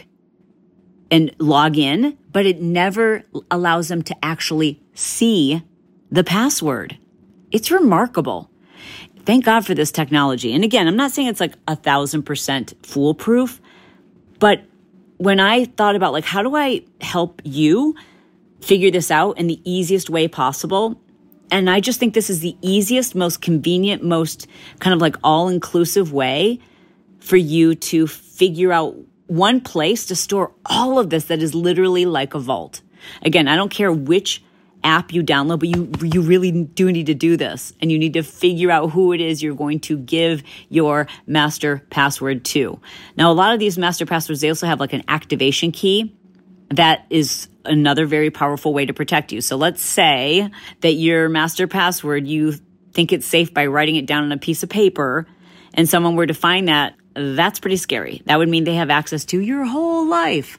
and 1.10 1.34
log 1.38 1.78
in, 1.78 2.18
but 2.30 2.44
it 2.44 2.60
never 2.60 3.24
allows 3.50 3.88
them 3.88 4.02
to 4.02 4.16
actually 4.22 4.80
see 4.94 5.62
the 6.10 6.22
password. 6.22 6.98
It's 7.50 7.70
remarkable. 7.70 8.50
Thank 9.24 9.46
God 9.46 9.64
for 9.64 9.74
this 9.74 9.90
technology. 9.90 10.52
And 10.52 10.62
again, 10.62 10.86
I'm 10.86 10.96
not 10.96 11.10
saying 11.10 11.28
it's 11.28 11.40
like 11.40 11.54
a 11.66 11.74
thousand 11.74 12.24
percent 12.24 12.74
foolproof, 12.82 13.60
but 14.38 14.62
when 15.16 15.40
I 15.40 15.64
thought 15.64 15.96
about 15.96 16.12
like, 16.12 16.24
how 16.24 16.42
do 16.42 16.54
I 16.54 16.82
help 17.00 17.40
you 17.44 17.94
figure 18.60 18.90
this 18.90 19.10
out 19.10 19.38
in 19.38 19.46
the 19.46 19.60
easiest 19.64 20.10
way 20.10 20.28
possible? 20.28 21.00
And 21.50 21.68
I 21.68 21.80
just 21.80 21.98
think 21.98 22.14
this 22.14 22.30
is 22.30 22.40
the 22.40 22.56
easiest, 22.62 23.14
most 23.14 23.40
convenient, 23.40 24.04
most 24.04 24.46
kind 24.78 24.94
of 24.94 25.00
like 25.00 25.16
all 25.24 25.48
inclusive 25.48 26.12
way 26.12 26.60
for 27.18 27.36
you 27.36 27.74
to 27.74 28.06
figure 28.06 28.72
out 28.72 28.96
one 29.26 29.60
place 29.60 30.06
to 30.06 30.16
store 30.16 30.52
all 30.66 30.98
of 30.98 31.10
this 31.10 31.26
that 31.26 31.40
is 31.42 31.54
literally 31.54 32.06
like 32.06 32.34
a 32.34 32.38
vault. 32.38 32.82
Again, 33.22 33.48
I 33.48 33.56
don't 33.56 33.70
care 33.70 33.92
which 33.92 34.42
app 34.82 35.12
you 35.12 35.22
download, 35.22 35.60
but 35.60 35.68
you 35.68 35.92
you 36.02 36.22
really 36.22 36.50
do 36.50 36.90
need 36.90 37.06
to 37.06 37.14
do 37.14 37.36
this 37.36 37.72
and 37.80 37.92
you 37.92 37.98
need 37.98 38.14
to 38.14 38.22
figure 38.22 38.70
out 38.70 38.90
who 38.90 39.12
it 39.12 39.20
is 39.20 39.42
you're 39.42 39.54
going 39.54 39.80
to 39.80 39.98
give 39.98 40.42
your 40.68 41.06
master 41.26 41.84
password 41.90 42.44
to. 42.46 42.80
Now, 43.16 43.30
a 43.30 43.34
lot 43.34 43.52
of 43.52 43.60
these 43.60 43.76
master 43.76 44.06
passwords 44.06 44.40
they 44.40 44.48
also 44.48 44.66
have 44.66 44.80
like 44.80 44.92
an 44.92 45.04
activation 45.06 45.70
key 45.70 46.16
that 46.70 47.06
is 47.10 47.48
another 47.64 48.06
very 48.06 48.30
powerful 48.30 48.72
way 48.72 48.86
to 48.86 48.94
protect 48.94 49.32
you. 49.32 49.40
So 49.40 49.56
let's 49.56 49.82
say 49.82 50.50
that 50.80 50.92
your 50.92 51.28
master 51.28 51.66
password 51.66 52.26
you 52.26 52.54
think 52.92 53.12
it's 53.12 53.26
safe 53.26 53.52
by 53.52 53.66
writing 53.66 53.96
it 53.96 54.06
down 54.06 54.24
on 54.24 54.32
a 54.32 54.38
piece 54.38 54.62
of 54.62 54.68
paper 54.68 55.26
and 55.74 55.88
someone 55.88 56.16
were 56.16 56.26
to 56.26 56.34
find 56.34 56.68
that 56.68 56.94
that's 57.14 57.60
pretty 57.60 57.76
scary. 57.76 58.22
That 58.26 58.38
would 58.38 58.48
mean 58.48 58.64
they 58.64 58.74
have 58.74 58.90
access 58.90 59.24
to 59.26 59.40
your 59.40 59.64
whole 59.64 60.08
life. 60.08 60.58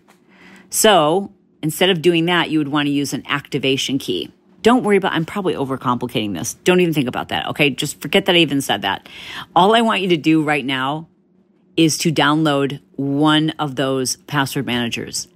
So 0.69 1.33
instead 1.61 1.89
of 1.89 2.01
doing 2.01 2.25
that, 2.25 2.49
you 2.49 2.59
would 2.59 2.67
want 2.67 2.87
to 2.87 2.91
use 2.91 3.13
an 3.13 3.23
activation 3.27 3.97
key. 3.97 4.31
Don't 4.61 4.83
worry 4.83 4.97
about, 4.97 5.13
I'm 5.13 5.25
probably 5.25 5.55
overcomplicating 5.55 6.33
this. 6.33 6.53
Don't 6.53 6.81
even 6.81 6.93
think 6.93 7.07
about 7.07 7.29
that. 7.29 7.47
Okay. 7.47 7.71
Just 7.71 7.99
forget 7.99 8.25
that 8.25 8.35
I 8.35 8.39
even 8.39 8.61
said 8.61 8.83
that. 8.83 9.09
All 9.55 9.75
I 9.75 9.81
want 9.81 10.01
you 10.01 10.09
to 10.09 10.17
do 10.17 10.43
right 10.43 10.63
now 10.63 11.07
is 11.75 11.97
to 11.99 12.11
download 12.11 12.79
one 12.95 13.51
of 13.51 13.75
those 13.75 14.17
password 14.17 14.65
managers. 14.65 15.27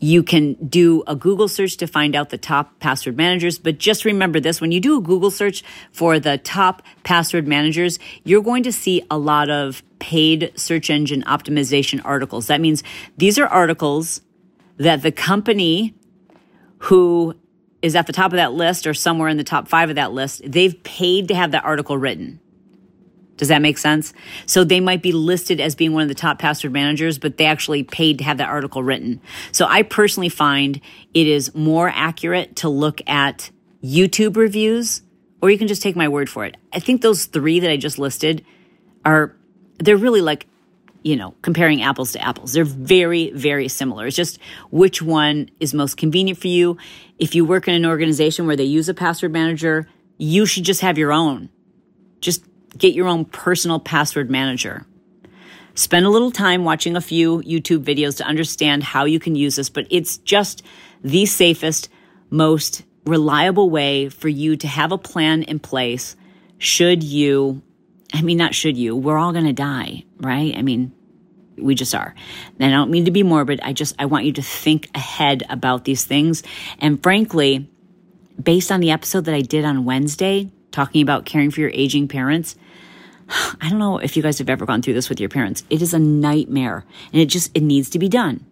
You 0.00 0.22
can 0.22 0.54
do 0.54 1.02
a 1.06 1.16
Google 1.16 1.48
search 1.48 1.76
to 1.78 1.86
find 1.86 2.14
out 2.14 2.30
the 2.30 2.38
top 2.38 2.78
password 2.78 3.16
managers, 3.16 3.58
but 3.58 3.78
just 3.78 4.04
remember 4.04 4.38
this 4.38 4.60
when 4.60 4.70
you 4.70 4.80
do 4.80 4.96
a 4.96 5.00
Google 5.00 5.30
search 5.30 5.64
for 5.92 6.20
the 6.20 6.38
top 6.38 6.82
password 7.02 7.48
managers, 7.48 7.98
you're 8.22 8.42
going 8.42 8.62
to 8.62 8.72
see 8.72 9.02
a 9.10 9.18
lot 9.18 9.50
of 9.50 9.82
paid 9.98 10.52
search 10.54 10.88
engine 10.90 11.22
optimization 11.24 12.00
articles. 12.04 12.46
That 12.46 12.60
means 12.60 12.84
these 13.16 13.38
are 13.38 13.46
articles 13.46 14.20
that 14.76 15.02
the 15.02 15.10
company 15.10 15.94
who 16.78 17.34
is 17.82 17.96
at 17.96 18.06
the 18.06 18.12
top 18.12 18.32
of 18.32 18.36
that 18.36 18.52
list 18.52 18.86
or 18.86 18.94
somewhere 18.94 19.28
in 19.28 19.36
the 19.36 19.44
top 19.44 19.68
five 19.68 19.88
of 19.90 19.96
that 19.96 20.12
list, 20.12 20.42
they've 20.44 20.80
paid 20.84 21.28
to 21.28 21.34
have 21.34 21.50
that 21.52 21.64
article 21.64 21.98
written. 21.98 22.40
Does 23.38 23.48
that 23.48 23.62
make 23.62 23.78
sense? 23.78 24.12
So 24.44 24.64
they 24.64 24.80
might 24.80 25.00
be 25.00 25.12
listed 25.12 25.60
as 25.60 25.74
being 25.74 25.94
one 25.94 26.02
of 26.02 26.08
the 26.08 26.14
top 26.14 26.38
password 26.38 26.72
managers, 26.72 27.18
but 27.18 27.38
they 27.38 27.46
actually 27.46 27.84
paid 27.84 28.18
to 28.18 28.24
have 28.24 28.38
that 28.38 28.48
article 28.48 28.82
written. 28.82 29.22
So 29.52 29.64
I 29.64 29.82
personally 29.82 30.28
find 30.28 30.80
it 31.14 31.26
is 31.26 31.54
more 31.54 31.88
accurate 31.88 32.56
to 32.56 32.68
look 32.68 33.00
at 33.08 33.50
YouTube 33.82 34.36
reviews, 34.36 35.02
or 35.40 35.50
you 35.50 35.56
can 35.56 35.68
just 35.68 35.82
take 35.82 35.96
my 35.96 36.08
word 36.08 36.28
for 36.28 36.44
it. 36.44 36.56
I 36.72 36.80
think 36.80 37.00
those 37.00 37.26
three 37.26 37.60
that 37.60 37.70
I 37.70 37.76
just 37.76 37.98
listed 37.98 38.44
are, 39.04 39.36
they're 39.78 39.96
really 39.96 40.20
like, 40.20 40.46
you 41.04 41.14
know, 41.14 41.36
comparing 41.42 41.80
apples 41.80 42.10
to 42.12 42.20
apples. 42.20 42.52
They're 42.52 42.64
very, 42.64 43.30
very 43.30 43.68
similar. 43.68 44.08
It's 44.08 44.16
just 44.16 44.40
which 44.72 45.00
one 45.00 45.48
is 45.60 45.72
most 45.72 45.96
convenient 45.96 46.40
for 46.40 46.48
you. 46.48 46.76
If 47.20 47.36
you 47.36 47.44
work 47.44 47.68
in 47.68 47.74
an 47.74 47.86
organization 47.86 48.48
where 48.48 48.56
they 48.56 48.64
use 48.64 48.88
a 48.88 48.94
password 48.94 49.32
manager, 49.32 49.88
you 50.18 50.44
should 50.44 50.64
just 50.64 50.80
have 50.80 50.98
your 50.98 51.12
own. 51.12 51.50
Just 52.20 52.44
get 52.76 52.94
your 52.94 53.06
own 53.06 53.24
personal 53.24 53.80
password 53.80 54.30
manager. 54.30 54.84
Spend 55.74 56.06
a 56.06 56.10
little 56.10 56.32
time 56.32 56.64
watching 56.64 56.96
a 56.96 57.00
few 57.00 57.38
YouTube 57.42 57.84
videos 57.84 58.16
to 58.16 58.24
understand 58.24 58.82
how 58.82 59.04
you 59.04 59.20
can 59.20 59.36
use 59.36 59.56
this, 59.56 59.70
but 59.70 59.86
it's 59.90 60.18
just 60.18 60.62
the 61.02 61.24
safest, 61.24 61.88
most 62.30 62.82
reliable 63.04 63.70
way 63.70 64.08
for 64.08 64.28
you 64.28 64.56
to 64.56 64.66
have 64.66 64.92
a 64.92 64.98
plan 64.98 65.42
in 65.44 65.58
place 65.58 66.16
should 66.58 67.02
you, 67.02 67.62
I 68.12 68.22
mean, 68.22 68.38
not 68.38 68.54
should 68.54 68.76
you, 68.76 68.96
we're 68.96 69.16
all 69.16 69.32
going 69.32 69.46
to 69.46 69.52
die, 69.52 70.04
right? 70.18 70.54
I 70.56 70.62
mean, 70.62 70.92
we 71.56 71.74
just 71.74 71.94
are. 71.94 72.14
And 72.58 72.72
I 72.72 72.76
don't 72.76 72.90
mean 72.90 73.04
to 73.04 73.10
be 73.10 73.22
morbid. 73.22 73.60
I 73.62 73.72
just, 73.72 73.94
I 73.98 74.06
want 74.06 74.24
you 74.24 74.32
to 74.34 74.42
think 74.42 74.90
ahead 74.94 75.44
about 75.48 75.84
these 75.84 76.04
things. 76.04 76.42
And 76.78 77.02
frankly, 77.02 77.70
based 78.40 78.70
on 78.72 78.80
the 78.80 78.90
episode 78.90 79.24
that 79.26 79.34
I 79.34 79.40
did 79.40 79.64
on 79.64 79.84
Wednesday, 79.84 80.50
talking 80.70 81.02
about 81.02 81.24
caring 81.24 81.50
for 81.50 81.60
your 81.60 81.70
aging 81.72 82.08
parents, 82.08 82.56
I 83.28 83.68
don't 83.68 83.78
know 83.78 83.98
if 83.98 84.16
you 84.16 84.22
guys 84.22 84.38
have 84.38 84.48
ever 84.48 84.66
gone 84.66 84.82
through 84.82 84.94
this 84.94 85.08
with 85.08 85.20
your 85.20 85.28
parents. 85.28 85.64
It 85.70 85.82
is 85.82 85.94
a 85.94 85.98
nightmare 85.98 86.84
and 87.12 87.20
it 87.20 87.26
just, 87.26 87.50
it 87.54 87.62
needs 87.62 87.90
to 87.90 87.98
be 87.98 88.08
done. 88.08 88.44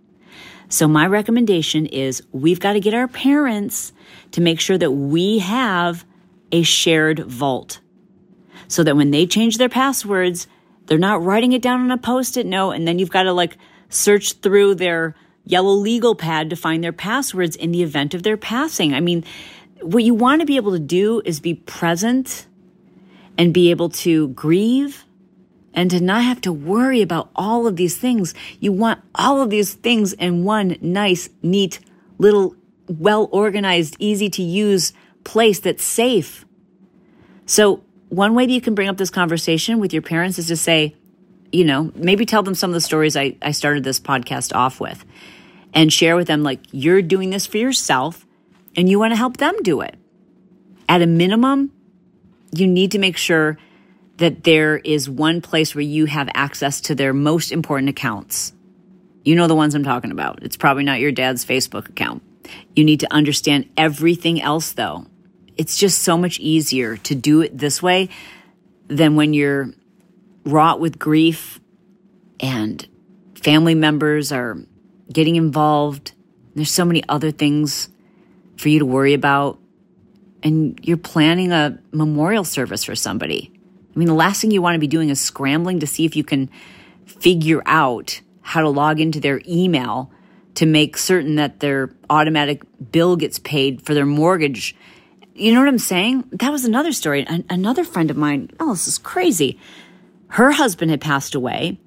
So 0.69 0.89
my 0.89 1.07
recommendation 1.07 1.87
is 1.87 2.23
we've 2.33 2.61
got 2.61 2.73
to 2.73 2.81
get 2.81 2.95
our 2.95 3.09
parents 3.09 3.93
to 4.33 4.41
make 4.41 4.59
sure 4.59 4.77
that 4.79 4.91
we 4.91 5.39
have 5.39 6.05
a 6.51 6.63
shared 6.63 7.21
vault 7.21 7.81
so 8.69 8.83
that 8.83 8.97
when 8.97 9.13
they 9.13 9.27
change 9.27 9.59
their 9.59 9.69
passwords, 9.69 10.49
they're 10.87 10.99
not 10.99 11.23
writing 11.23 11.53
it 11.53 11.63
down 11.63 11.81
on 11.81 11.91
a 11.91 11.99
post-it 11.99 12.47
note 12.47 12.73
and 12.73 12.87
then 12.87 12.99
you've 12.99 13.11
got 13.11 13.25
to 13.25 13.33
like 13.33 13.57
search 13.89 14.33
through 14.35 14.75
their 14.75 15.15
yellow 15.45 15.73
legal 15.73 16.17
pad 16.17 16.51
to 16.51 16.57
find 16.57 16.83
their 16.83 16.93
passwords 16.93 17.55
in 17.55 17.71
the 17.71 17.83
event 17.83 18.15
of 18.15 18.25
their 18.25 18.37
passing. 18.37 18.93
I 18.93 19.01
mean, 19.01 19.25
what 19.81 20.03
you 20.05 20.15
want 20.15 20.41
to 20.41 20.47
be 20.47 20.57
able 20.57 20.73
to 20.73 20.79
do 20.79 21.23
is 21.25 21.41
be 21.41 21.55
present 21.55 22.47
and 23.39 23.53
be 23.53 23.71
able 23.71 23.89
to 23.91 24.29
grieve 24.29 25.05
and 25.75 25.91
to 25.91 26.01
not 26.01 26.25
have 26.25 26.41
to 26.41 26.53
worry 26.53 27.03
about 27.03 27.31
all 27.37 27.67
of 27.67 27.77
these 27.77 27.97
things. 27.97 28.35
You 28.59 28.73
want 28.73 29.01
all 29.15 29.43
of 29.43 29.51
these 29.51 29.75
things 29.75 30.13
in 30.15 30.45
one 30.45 30.77
nice, 30.81 31.29
neat, 31.43 31.81
little, 32.19 32.57
well 32.89 33.29
organized, 33.31 33.97
easy 33.99 34.31
to 34.31 34.43
use 34.43 34.93
place 35.25 35.61
that's 35.61 35.85
safe. 35.85 36.47
So 37.45 37.85
one 38.09 38.35
way 38.35 38.47
that 38.47 38.53
you 38.53 38.61
can 38.61 38.75
bring 38.75 38.89
up 38.89 38.97
this 38.97 39.11
conversation 39.11 39.79
with 39.79 39.93
your 39.93 40.03
parents 40.03 40.39
is 40.39 40.47
to 40.49 40.57
say, 40.57 40.97
you 41.53 41.65
know, 41.65 41.93
maybe 41.95 42.25
tell 42.27 42.43
them 42.43 42.55
some 42.55 42.71
of 42.71 42.75
the 42.75 42.81
stories 42.81 43.17
I, 43.17 43.37
I 43.43 43.51
started 43.51 43.85
this 43.85 44.01
podcast 44.01 44.55
off 44.55 44.81
with 44.81 45.05
and 45.75 45.93
share 45.93 46.17
with 46.17 46.27
them, 46.27 46.43
like, 46.43 46.61
you're 46.73 47.03
doing 47.03 47.31
this 47.31 47.47
for 47.47 47.59
yourself 47.59 48.26
and 48.77 48.89
you 48.89 48.99
want 48.99 49.13
to 49.13 49.17
help 49.17 49.39
them 49.39 49.55
do 49.63 49.81
it. 49.81 49.97
At 50.89 51.03
a 51.03 51.07
minimum, 51.07 51.73
you 52.53 52.67
need 52.67 52.93
to 52.93 52.99
make 52.99 53.17
sure 53.17 53.59
that 54.19 54.45
there 54.45 54.79
is 54.79 55.11
one 55.11 55.41
place 55.41 55.75
where 55.75 55.83
you 55.83 56.07
have 56.07 56.29
access 56.35 56.81
to 56.83 56.95
their 56.95 57.13
most 57.13 57.53
important 57.53 57.91
accounts. 57.91 58.53
You 59.25 59.35
know 59.35 59.47
the 59.47 59.55
ones 59.55 59.75
I'm 59.75 59.85
talking 59.85 60.11
about. 60.11 60.43
It's 60.43 60.57
probably 60.57 60.85
not 60.85 61.01
your 61.01 61.13
dad's 61.13 61.45
Facebook 61.45 61.89
account. 61.89 62.23
You 62.75 62.85
need 62.85 63.01
to 63.01 63.13
understand 63.13 63.69
everything 63.77 64.41
else, 64.41 64.73
though. 64.73 65.07
It's 65.57 65.77
just 65.77 66.03
so 66.03 66.17
much 66.17 66.39
easier 66.39 66.97
to 66.99 67.15
do 67.15 67.41
it 67.41 67.59
this 67.59 67.83
way 67.83 68.09
than 68.89 69.17
when 69.17 69.35
you're 69.35 69.71
wrought 70.45 70.81
with 70.81 70.99
grief 70.99 71.61
and 72.39 72.87
family 73.35 73.75
members 73.75 74.31
are 74.33 74.59
getting 75.13 75.37
involved. 75.37 76.13
There's 76.55 76.71
so 76.71 76.85
many 76.85 77.03
other 77.09 77.33
things 77.33 77.89
for 78.57 78.69
you 78.69 78.79
to 78.79 78.87
worry 78.87 79.15
about. 79.15 79.59
And 80.43 80.79
you're 80.83 80.97
planning 80.97 81.53
a 81.53 81.79
memorial 81.93 82.45
service 82.45 82.85
for 82.85 82.95
somebody. 82.95 83.51
I 83.95 83.99
mean, 83.99 84.09
the 84.09 84.15
last 84.15 84.41
thing 84.41 84.51
you 84.51 84.63
want 84.63 84.75
to 84.75 84.81
be 84.81 84.87
doing 84.87 85.09
is 85.09 85.21
scrambling 85.21 85.81
to 85.81 85.87
see 85.87 86.05
if 86.05 86.15
you 86.15 86.25
can 86.25 86.51
figure 87.07 87.63
out 87.67 88.21
how 88.43 88.61
to 88.61 88.69
log 88.69 89.01
into 89.01 89.21
their 89.21 89.41
email 89.49 90.11
to 90.55 90.67
make 90.67 90.97
certain 90.97 91.37
that 91.37 91.61
their 91.61 91.91
automatic 92.09 92.63
bill 92.93 93.17
gets 93.17 93.39
paid 93.39 93.83
for 93.83 93.95
their 93.95 94.07
mortgage. 94.07 94.77
You 95.35 95.53
know 95.53 95.61
what 95.61 95.69
I'm 95.69 95.79
saying? 95.79 96.25
That 96.33 96.51
was 96.51 96.65
another 96.65 96.93
story. 96.93 97.27
An- 97.27 97.45
another 97.51 97.85
friend 97.85 98.11
of 98.11 98.17
mine, 98.17 98.51
oh, 98.61 98.73
this 98.73 98.87
is 98.87 98.99
crazy. 98.99 99.59
Her 100.29 100.53
husband 100.53 100.91
had 100.91 101.01
passed 101.01 101.35
away 101.35 101.79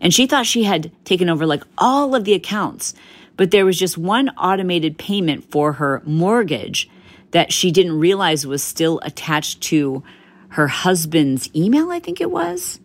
and 0.00 0.14
she 0.14 0.26
thought 0.26 0.46
she 0.46 0.64
had 0.64 0.92
taken 1.04 1.28
over 1.28 1.46
like 1.46 1.64
all 1.76 2.14
of 2.14 2.24
the 2.24 2.34
accounts, 2.34 2.94
but 3.38 3.52
there 3.52 3.64
was 3.64 3.78
just 3.78 3.96
one 3.96 4.28
automated 4.30 4.98
payment 4.98 5.50
for 5.50 5.74
her 5.74 6.02
mortgage 6.04 6.90
that 7.30 7.52
she 7.52 7.70
didn't 7.70 7.98
realize 7.98 8.46
was 8.46 8.62
still 8.62 9.00
attached 9.04 9.60
to 9.62 10.02
her 10.48 10.66
husband's 10.66 11.48
email, 11.54 11.90
I 11.90 12.00
think 12.00 12.20
it 12.20 12.30
was. 12.30 12.80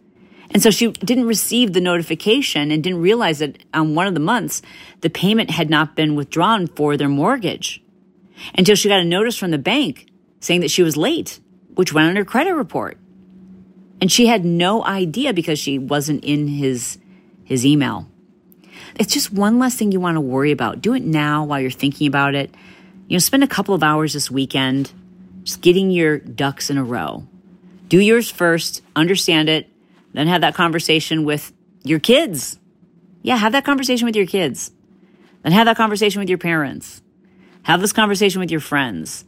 And 0.52 0.62
so 0.62 0.70
she 0.70 0.92
didn't 0.92 1.26
receive 1.26 1.74
the 1.74 1.82
notification 1.82 2.70
and 2.70 2.84
didn't 2.84 3.02
realize 3.02 3.40
that 3.40 3.58
on 3.74 3.96
one 3.96 4.06
of 4.06 4.14
the 4.14 4.20
months, 4.20 4.62
the 5.02 5.10
payment 5.10 5.50
had 5.50 5.72
not 5.72 5.96
been 5.96 6.16
withdrawn 6.16 6.68
for 6.68 6.98
their 6.98 7.10
mortgage 7.10 7.84
until 8.56 8.76
she 8.76 8.90
got 8.90 9.00
a 9.00 9.06
notice 9.06 9.36
from 9.36 9.50
the 9.50 9.58
bank 9.58 10.08
saying 10.40 10.62
that 10.62 10.70
she 10.70 10.84
was 10.84 10.96
late, 10.96 11.40
which 11.74 11.94
went 11.94 12.10
on 12.10 12.16
her 12.16 12.26
credit 12.26 12.54
report. 12.54 13.00
And 14.00 14.12
she 14.12 14.28
had 14.28 14.46
no 14.46 14.86
idea 14.86 15.34
because 15.34 15.58
she 15.58 15.80
wasn't 15.80 16.24
in 16.24 16.48
his, 16.48 17.00
his 17.44 17.66
email. 17.66 18.08
It's 19.00 19.14
just 19.14 19.32
one 19.32 19.60
less 19.60 19.76
thing 19.76 19.92
you 19.92 20.00
want 20.00 20.16
to 20.16 20.22
worry 20.22 20.52
about. 20.52 20.82
Do 20.82 20.94
it 20.94 21.04
now 21.04 21.44
while 21.44 21.60
you're 21.60 21.72
thinking 21.72 22.08
about 22.08 22.36
it. 22.36 22.54
You 23.08 23.16
know, 23.16 23.20
spend 23.20 23.44
a 23.44 23.48
couple 23.48 23.74
of 23.76 23.84
hours 23.84 24.14
this 24.14 24.30
weekend 24.30 24.92
just 25.44 25.62
getting 25.62 25.92
your 25.92 26.20
ducks 26.20 26.70
in 26.70 26.78
a 26.78 26.84
row 26.84 27.28
do 27.94 28.00
yours 28.00 28.28
first, 28.28 28.82
understand 28.96 29.50
it, 29.50 29.70
then 30.14 30.26
have 30.26 30.42
that 30.42 30.56
conversation 30.56 31.26
with 31.26 31.54
your 31.84 32.00
kids. 32.00 32.58
Yeah, 33.22 33.38
have 33.38 33.52
that 33.52 33.66
conversation 33.66 34.08
with 34.08 34.16
your 34.16 34.26
kids. 34.26 34.72
Then 35.44 35.52
have 35.52 35.66
that 35.66 35.78
conversation 35.78 36.20
with 36.20 36.28
your 36.28 36.40
parents. 36.40 37.04
Have 37.62 37.82
this 37.82 37.94
conversation 37.94 38.40
with 38.40 38.50
your 38.50 38.62
friends. 38.62 39.26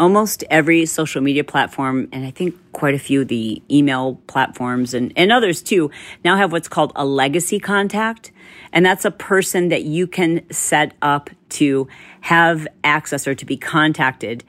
Almost 0.00 0.44
every 0.50 0.86
social 0.86 1.20
media 1.20 1.44
platform, 1.44 2.08
and 2.10 2.24
I 2.24 2.30
think 2.30 2.56
quite 2.72 2.94
a 2.94 2.98
few 2.98 3.20
of 3.20 3.28
the 3.28 3.62
email 3.70 4.14
platforms 4.26 4.94
and, 4.94 5.12
and 5.14 5.30
others 5.30 5.60
too, 5.60 5.90
now 6.24 6.36
have 6.36 6.52
what's 6.52 6.68
called 6.68 6.90
a 6.96 7.04
legacy 7.04 7.60
contact. 7.60 8.32
And 8.72 8.84
that's 8.84 9.04
a 9.04 9.10
person 9.10 9.68
that 9.68 9.82
you 9.82 10.06
can 10.06 10.50
set 10.50 10.94
up 11.02 11.28
to 11.50 11.86
have 12.22 12.66
access 12.82 13.28
or 13.28 13.34
to 13.34 13.44
be 13.44 13.58
contacted 13.58 14.42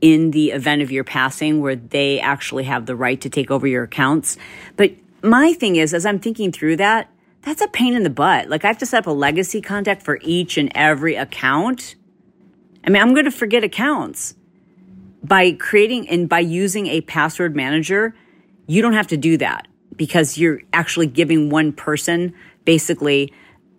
in 0.00 0.30
the 0.30 0.52
event 0.52 0.80
of 0.80 0.90
your 0.90 1.04
passing 1.04 1.60
where 1.60 1.76
they 1.76 2.18
actually 2.18 2.64
have 2.64 2.86
the 2.86 2.96
right 2.96 3.20
to 3.20 3.28
take 3.28 3.50
over 3.50 3.66
your 3.66 3.84
accounts. 3.84 4.38
But 4.76 4.92
my 5.22 5.52
thing 5.52 5.76
is, 5.76 5.92
as 5.92 6.06
I'm 6.06 6.18
thinking 6.18 6.50
through 6.50 6.76
that, 6.76 7.10
that's 7.42 7.60
a 7.60 7.68
pain 7.68 7.92
in 7.92 8.04
the 8.04 8.10
butt. 8.10 8.48
Like 8.48 8.64
I 8.64 8.68
have 8.68 8.78
to 8.78 8.86
set 8.86 9.00
up 9.00 9.06
a 9.06 9.10
legacy 9.10 9.60
contact 9.60 10.02
for 10.02 10.18
each 10.22 10.56
and 10.56 10.72
every 10.74 11.14
account. 11.14 11.94
I 12.86 12.90
mean, 12.90 13.02
I'm 13.02 13.12
going 13.12 13.26
to 13.26 13.30
forget 13.30 13.62
accounts. 13.64 14.34
By 15.24 15.52
creating 15.52 16.08
and 16.08 16.28
by 16.28 16.40
using 16.40 16.86
a 16.86 17.00
password 17.00 17.56
manager, 17.56 18.14
you 18.66 18.82
don't 18.82 18.92
have 18.92 19.06
to 19.08 19.16
do 19.16 19.36
that 19.38 19.66
because 19.96 20.38
you're 20.38 20.60
actually 20.72 21.06
giving 21.06 21.50
one 21.50 21.72
person 21.72 22.34
basically 22.64 23.32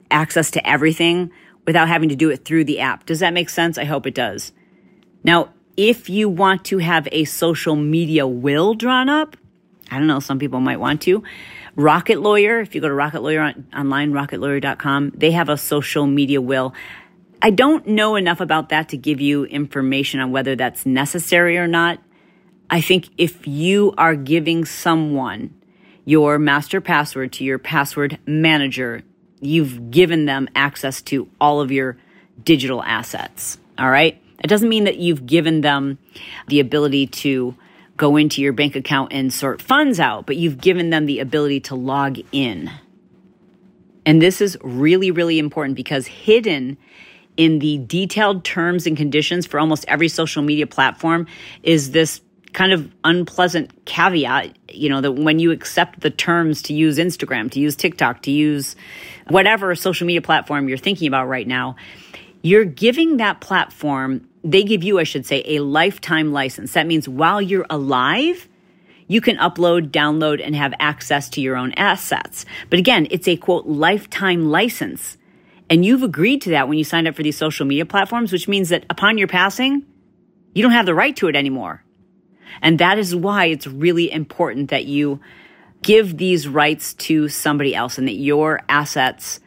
access 0.10 0.52
to 0.52 0.68
everything 0.68 1.32
without 1.66 1.88
having 1.88 2.10
to 2.10 2.16
do 2.16 2.30
it 2.30 2.46
through 2.46 2.64
the 2.64 2.80
app. 2.80 3.06
Does 3.06 3.20
that 3.20 3.34
make 3.34 3.50
sense? 3.50 3.78
I 3.78 3.86
hope 3.86 4.06
it 4.08 4.16
does. 4.16 4.52
Now, 5.24 5.54
if 5.78 6.10
you 6.10 6.30
want 6.30 6.66
to 6.66 6.78
have 6.78 7.08
a 7.12 7.26
social 7.26 7.76
media 7.76 8.26
will 8.26 8.74
drawn 8.76 9.10
up, 9.10 9.36
I 9.92 9.98
don't 9.98 10.08
know, 10.08 10.20
some 10.20 10.40
people 10.40 10.60
might 10.62 10.80
want 10.80 11.02
to. 11.04 11.24
Rocket 11.76 12.22
Lawyer, 12.22 12.60
if 12.62 12.74
you 12.74 12.82
go 12.82 12.88
to 12.88 12.94
Rocket 12.94 13.22
Lawyer 13.22 13.42
on, 13.42 13.68
online, 13.76 14.14
rocketlawyer.com, 14.14 15.14
they 15.16 15.32
have 15.32 15.50
a 15.50 15.58
social 15.58 16.08
media 16.08 16.42
will. 16.42 16.74
I 17.46 17.52
don't 17.52 17.86
know 17.86 18.16
enough 18.16 18.42
about 18.42 18.70
that 18.70 18.90
to 18.90 18.98
give 18.98 19.22
you 19.22 19.46
information 19.46 20.20
on 20.20 20.32
whether 20.32 20.56
that's 20.56 20.84
necessary 20.84 21.60
or 21.60 21.68
not. 21.68 22.00
I 22.72 22.82
think 22.82 23.08
if 23.20 23.46
you 23.46 23.94
are 24.00 24.16
giving 24.16 24.66
someone 24.66 25.54
your 26.06 26.40
master 26.40 26.82
password 26.82 27.34
to 27.34 27.44
your 27.44 27.60
password 27.60 28.18
manager, 28.26 29.04
you've 29.42 29.92
given 29.92 30.26
them 30.26 30.50
access 30.56 31.04
to 31.04 31.30
all 31.40 31.62
of 31.62 31.72
your 31.72 31.98
digital 32.44 32.82
assets. 32.82 33.60
All 33.78 33.92
right. 33.92 34.20
It 34.44 34.48
doesn't 34.48 34.68
mean 34.68 34.86
that 34.86 34.98
you've 34.98 35.28
given 35.28 35.62
them 35.62 36.00
the 36.48 36.60
ability 36.60 37.06
to 37.06 37.54
go 37.96 38.18
into 38.18 38.42
your 38.42 38.54
bank 38.54 38.76
account 38.76 39.14
and 39.14 39.32
sort 39.32 39.62
funds 39.62 40.00
out, 40.00 40.26
but 40.26 40.36
you've 40.36 40.58
given 40.58 40.90
them 40.90 41.06
the 41.06 41.20
ability 41.20 41.60
to 41.60 41.76
log 41.76 42.18
in. 42.32 42.72
And 44.04 44.20
this 44.20 44.42
is 44.42 44.58
really, 44.64 45.12
really 45.12 45.38
important 45.38 45.76
because 45.76 46.08
hidden 46.08 46.78
in 47.38 47.60
the 47.60 47.78
detailed 47.80 48.44
terms 48.44 48.88
and 48.88 48.96
conditions 48.96 49.46
for 49.46 49.60
almost 49.60 49.86
every 49.88 50.08
social 50.08 50.42
media 50.42 50.68
platform 50.68 51.28
is 51.64 51.92
this 51.92 52.22
kind 52.54 52.72
of 52.72 52.90
unpleasant 53.04 53.86
caveat, 53.86 54.56
you 54.72 54.88
know, 54.88 55.02
that 55.02 55.12
when 55.12 55.40
you 55.40 55.52
accept 55.52 56.00
the 56.00 56.10
terms 56.10 56.62
to 56.62 56.74
use 56.74 56.98
Instagram, 56.98 57.52
to 57.52 57.60
use 57.60 57.76
TikTok, 57.76 58.22
to 58.22 58.32
use 58.32 58.78
whatever 59.28 59.76
social 59.76 60.08
media 60.08 60.22
platform 60.22 60.70
you're 60.70 60.78
thinking 60.78 61.08
about 61.08 61.28
right 61.28 61.48
now, 61.48 61.76
you're 62.42 62.64
giving 62.64 63.18
that 63.18 63.42
platform, 63.42 64.30
they 64.44 64.64
give 64.64 64.84
you, 64.84 65.00
I 65.00 65.04
should 65.04 65.26
say, 65.26 65.44
a 65.46 65.60
lifetime 65.60 66.32
license. 66.32 66.74
That 66.74 66.88
means 66.88 67.10
while 67.10 67.42
you're 67.42 67.66
alive, 67.70 68.48
you 69.08 69.20
can 69.20 69.36
upload, 69.38 69.90
download, 69.90 70.42
and 70.44 70.56
have 70.56 70.74
access 70.80 71.30
to 71.30 71.42
your 71.42 71.58
own 71.58 71.74
assets. 71.74 72.46
But 72.70 72.80
again, 72.80 73.08
it's 73.12 73.28
a 73.28 73.36
quote, 73.36 73.66
lifetime 73.66 74.50
license. 74.50 75.18
And 75.70 75.84
you've 75.84 76.04
agreed 76.04 76.42
to 76.44 76.52
that 76.52 76.68
when 76.68 76.78
you 76.78 76.84
signed 76.84 77.08
up 77.08 77.16
for 77.16 77.24
these 77.24 77.38
social 77.38 77.66
media 77.66 77.86
platforms, 77.86 78.32
which 78.32 78.48
means 78.48 78.70
that 78.70 78.86
upon 78.90 79.18
your 79.18 79.28
passing, 79.28 79.86
you 80.54 80.62
don't 80.62 80.72
have 80.72 80.86
the 80.86 80.96
right 80.96 81.16
to 81.18 81.28
it 81.28 81.36
anymore. 81.36 81.84
And 82.62 82.80
that 82.80 82.98
is 82.98 83.16
why 83.16 83.46
it's 83.46 83.68
really 83.68 84.12
important 84.12 84.70
that 84.70 84.86
you 84.86 85.20
give 85.82 86.18
these 86.18 86.48
rights 86.48 86.94
to 86.94 87.28
somebody 87.30 87.76
else 87.76 87.98
and 87.98 88.08
that 88.08 88.14
your 88.14 88.62
assets 88.70 89.40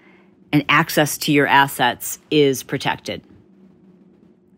and 0.53 0.65
access 0.69 1.19
to 1.19 1.33
your 1.33 1.47
assets 1.47 2.19
is 2.31 2.63
protected. 2.63 3.23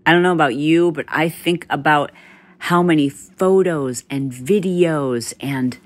I 0.07 0.13
don't 0.13 0.23
know 0.23 0.33
about 0.33 0.57
you, 0.57 0.93
but 0.93 1.07
I 1.09 1.29
think 1.29 1.67
about 1.71 2.11
how 2.59 2.83
many 2.83 3.09
photos 3.09 4.05
and 4.11 4.33
videos 4.33 5.33
and 5.41 5.79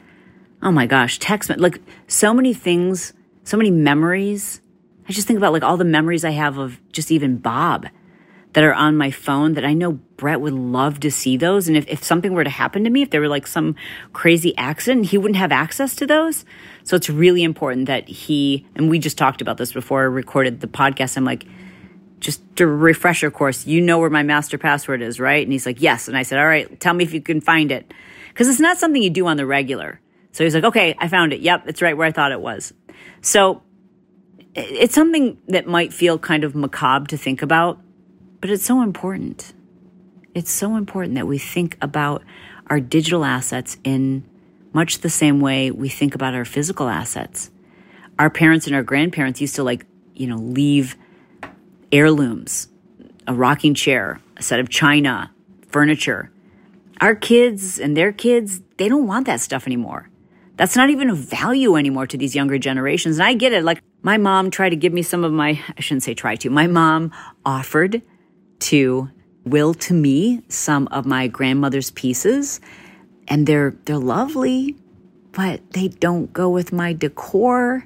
oh 0.63 0.73
my 0.73 0.87
gosh, 0.87 1.19
text 1.19 1.51
like 1.59 1.81
so 2.09 2.35
many 2.35 2.55
things, 2.55 3.13
so 3.45 3.57
many 3.57 3.71
memories. 3.71 4.61
I 5.09 5.13
just 5.13 5.27
think 5.27 5.37
about 5.37 5.53
like 5.53 5.63
all 5.63 5.77
the 5.77 5.85
memories 5.85 6.25
I 6.25 6.31
have 6.31 6.59
of 6.59 6.81
just 6.93 7.11
even 7.11 7.39
Bob. 7.39 7.87
that 8.55 8.65
are 8.65 8.73
on 8.73 8.97
my 8.97 9.11
phone 9.11 9.55
that 9.55 9.65
I 9.65 9.75
know 9.75 9.93
Brett 9.93 10.41
would 10.41 10.53
love 10.53 11.01
to 11.01 11.11
see 11.11 11.37
those. 11.37 11.67
And 11.69 11.77
if, 11.77 11.87
if 11.89 12.03
something 12.05 12.33
were 12.33 12.45
to 12.45 12.51
happen 12.51 12.85
to 12.85 12.91
me, 12.91 13.03
if 13.03 13.11
there 13.11 13.21
were 13.21 13.29
like 13.29 13.47
some 13.47 13.75
crazy 14.13 14.57
accident, 14.57 15.07
he 15.07 15.19
wouldn't 15.19 15.37
have 15.37 15.53
access 15.53 15.95
to 15.97 16.07
those. 16.07 16.45
So 16.85 16.95
it's 16.97 17.11
really 17.11 17.43
important 17.43 17.87
that 17.87 18.09
he, 18.09 18.65
and 18.77 18.89
we 18.89 19.01
just 19.01 19.19
talked 19.19 19.43
about 19.43 19.59
this 19.59 19.73
before 19.73 20.03
I 20.03 20.05
recorded 20.05 20.61
the 20.61 20.69
podcast. 20.69 21.17
I'm 21.17 21.25
like, 21.25 21.45
just 22.21 22.43
a 22.61 22.67
refresher 22.67 23.31
course, 23.31 23.67
you 23.67 23.81
know 23.81 23.99
where 23.99 24.09
my 24.09 24.23
master 24.23 24.57
password 24.57 25.03
is, 25.03 25.19
right? 25.21 25.45
And 25.45 25.53
he's 25.53 25.67
like, 25.67 25.83
yes. 25.83 26.07
And 26.09 26.17
I 26.17 26.23
said, 26.23 26.39
all 26.39 26.47
right, 26.47 26.79
tell 26.81 26.95
me 26.95 27.05
if 27.05 27.13
you 27.13 27.21
can 27.21 27.41
find 27.41 27.71
it. 27.71 27.93
Cause 28.35 28.49
it's 28.49 28.61
not 28.61 28.79
something 28.79 29.03
you 29.03 29.11
do 29.11 29.27
on 29.27 29.37
the 29.37 29.47
regular. 29.47 30.01
So 30.33 30.43
he's 30.43 30.55
like, 30.55 30.65
okay, 30.65 30.95
I 30.99 31.09
found 31.09 31.33
it. 31.33 31.41
Yep, 31.41 31.69
it's 31.69 31.83
right 31.83 31.97
where 31.97 32.07
I 32.07 32.13
thought 32.13 32.33
it 32.33 32.41
was. 32.41 32.73
So 33.21 33.63
it's 34.55 34.95
something 34.95 35.39
that 35.49 35.67
might 35.67 35.93
feel 35.93 36.19
kind 36.19 36.45
of 36.45 36.55
macabre 36.55 37.07
to 37.09 37.17
think 37.17 37.43
about, 37.43 37.81
but 38.41 38.51
it's 38.51 38.65
so 38.65 38.83
important. 38.83 39.53
It's 40.35 40.51
so 40.51 40.77
important 40.77 41.15
that 41.17 41.27
we 41.27 41.39
think 41.39 41.77
about 41.81 42.23
our 42.69 42.81
digital 42.81 43.25
assets 43.25 43.79
in 43.85 44.25
much 44.73 44.99
the 44.99 45.11
same 45.11 45.41
way 45.41 45.71
we 45.71 45.89
think 45.89 46.15
about 46.15 46.35
our 46.35 46.45
physical 46.45 46.89
assets. 46.89 47.51
Our 48.19 48.31
parents 48.31 48.67
and 48.67 48.75
our 48.75 48.83
grandparents 48.83 49.41
used 49.41 49.57
to 49.57 49.63
like, 49.63 49.87
you 50.15 50.27
know, 50.27 50.37
leave 50.37 50.97
heirlooms, 51.91 52.69
a 53.27 53.35
rocking 53.35 53.75
chair, 53.75 54.21
a 54.37 54.43
set 54.43 54.61
of 54.61 54.69
china, 54.69 55.33
furniture. 55.69 56.31
Our 57.01 57.15
kids 57.15 57.79
and 57.79 57.97
their 57.97 58.13
kids, 58.13 58.61
they 58.77 58.89
don't 58.89 59.07
want 59.07 59.27
that 59.27 59.41
stuff 59.41 59.67
anymore. 59.67 60.11
That's 60.57 60.77
not 60.77 60.91
even 60.91 61.11
a 61.11 61.15
value 61.15 61.77
anymore 61.77 62.07
to 62.07 62.17
these 62.17 62.35
younger 62.35 62.59
generations. 62.59 63.19
And 63.19 63.27
I 63.27 63.35
get 63.35 63.53
it. 63.53 63.65
Like 63.65 63.83
my 64.03 64.19
mom 64.19 64.51
tried 64.51 64.71
to 64.71 64.77
give 64.77 64.93
me 64.93 65.03
some 65.03 65.25
of 65.25 65.33
my, 65.33 65.61
I 65.77 65.81
shouldn't 65.81 66.05
say 66.05 66.15
try 66.15 66.37
to, 66.37 66.51
my 66.51 66.67
mom 66.67 67.13
offered 67.45 68.03
to 68.61 69.11
will 69.45 69.75
to 69.75 69.95
me 69.95 70.43
some 70.49 70.87
of 70.89 71.07
my 71.07 71.27
grandmother's 71.27 71.91
pieces 71.91 72.61
and 73.27 73.47
they're, 73.47 73.77
they're 73.85 73.99
lovely, 73.99 74.77
but 75.33 75.73
they 75.73 75.89
don't 75.89 76.33
go 76.33 76.49
with 76.49 76.73
my 76.73 76.93
decor. 76.93 77.85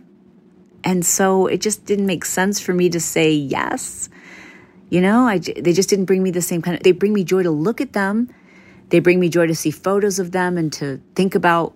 And 0.85 1.05
so 1.05 1.47
it 1.47 1.61
just 1.61 1.87
didn't 1.87 2.07
make 2.07 2.25
sense 2.25 2.61
for 2.61 2.75
me 2.75 2.91
to 2.91 3.01
say 3.01 3.33
yes. 3.33 4.09
You 4.91 5.01
know, 5.01 5.27
I, 5.27 5.39
they 5.39 5.73
just 5.73 5.89
didn't 5.89 6.05
bring 6.05 6.23
me 6.23 6.31
the 6.31 6.43
same 6.43 6.63
kind 6.63 6.77
of, 6.77 6.83
they 6.83 6.93
bring 6.93 7.13
me 7.13 7.25
joy 7.25 7.43
to 7.43 7.51
look 7.51 7.81
at 7.81 7.93
them. 7.95 8.29
They 8.91 9.01
bring 9.01 9.21
me 9.21 9.29
joy 9.29 9.47
to 9.47 9.55
see 9.55 9.71
photos 9.71 10.19
of 10.19 10.33
them 10.33 10.57
and 10.57 10.73
to 10.75 11.01
think 11.15 11.35
about 11.35 11.75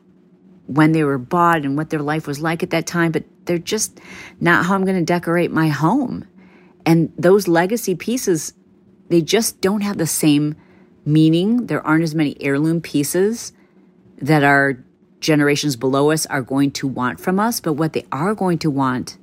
when 0.67 0.93
they 0.93 1.05
were 1.05 1.19
bought 1.19 1.65
and 1.65 1.77
what 1.77 1.91
their 1.91 2.03
life 2.03 2.27
was 2.27 2.41
like 2.41 2.63
at 2.63 2.71
that 2.71 2.87
time, 2.87 3.13
but 3.13 3.25
they're 3.45 3.59
just 3.59 4.01
not 4.41 4.65
how 4.65 4.75
I'm 4.75 4.85
going 4.85 4.99
to 4.99 5.05
decorate 5.05 5.51
my 5.51 5.69
home. 5.69 6.27
And 6.87 7.13
those 7.17 7.49
legacy 7.49 7.95
pieces, 7.95 8.55
they 9.09 9.21
just 9.21 9.61
don't 9.61 9.83
have 9.83 9.99
the 9.99 10.07
same 10.07 10.57
meaning. 11.05 11.67
There 11.67 11.85
aren't 11.87 12.05
as 12.05 12.15
many 12.15 12.37
heirloom 12.41 12.81
pieces 12.81 13.53
that 14.19 14.45
our 14.45 14.79
generations 15.21 15.77
below 15.77 16.11
us 16.11 16.27
are 16.27 16.43
going 16.43 16.73
to 16.73 16.89
want 16.89 17.21
from 17.21 17.39
us, 17.39 17.61
but 17.61 17.75
what 17.75 17.93
they 17.93 18.07
are 18.13 18.35
going 18.35 18.59
to 18.59 18.71
want 18.71 19.19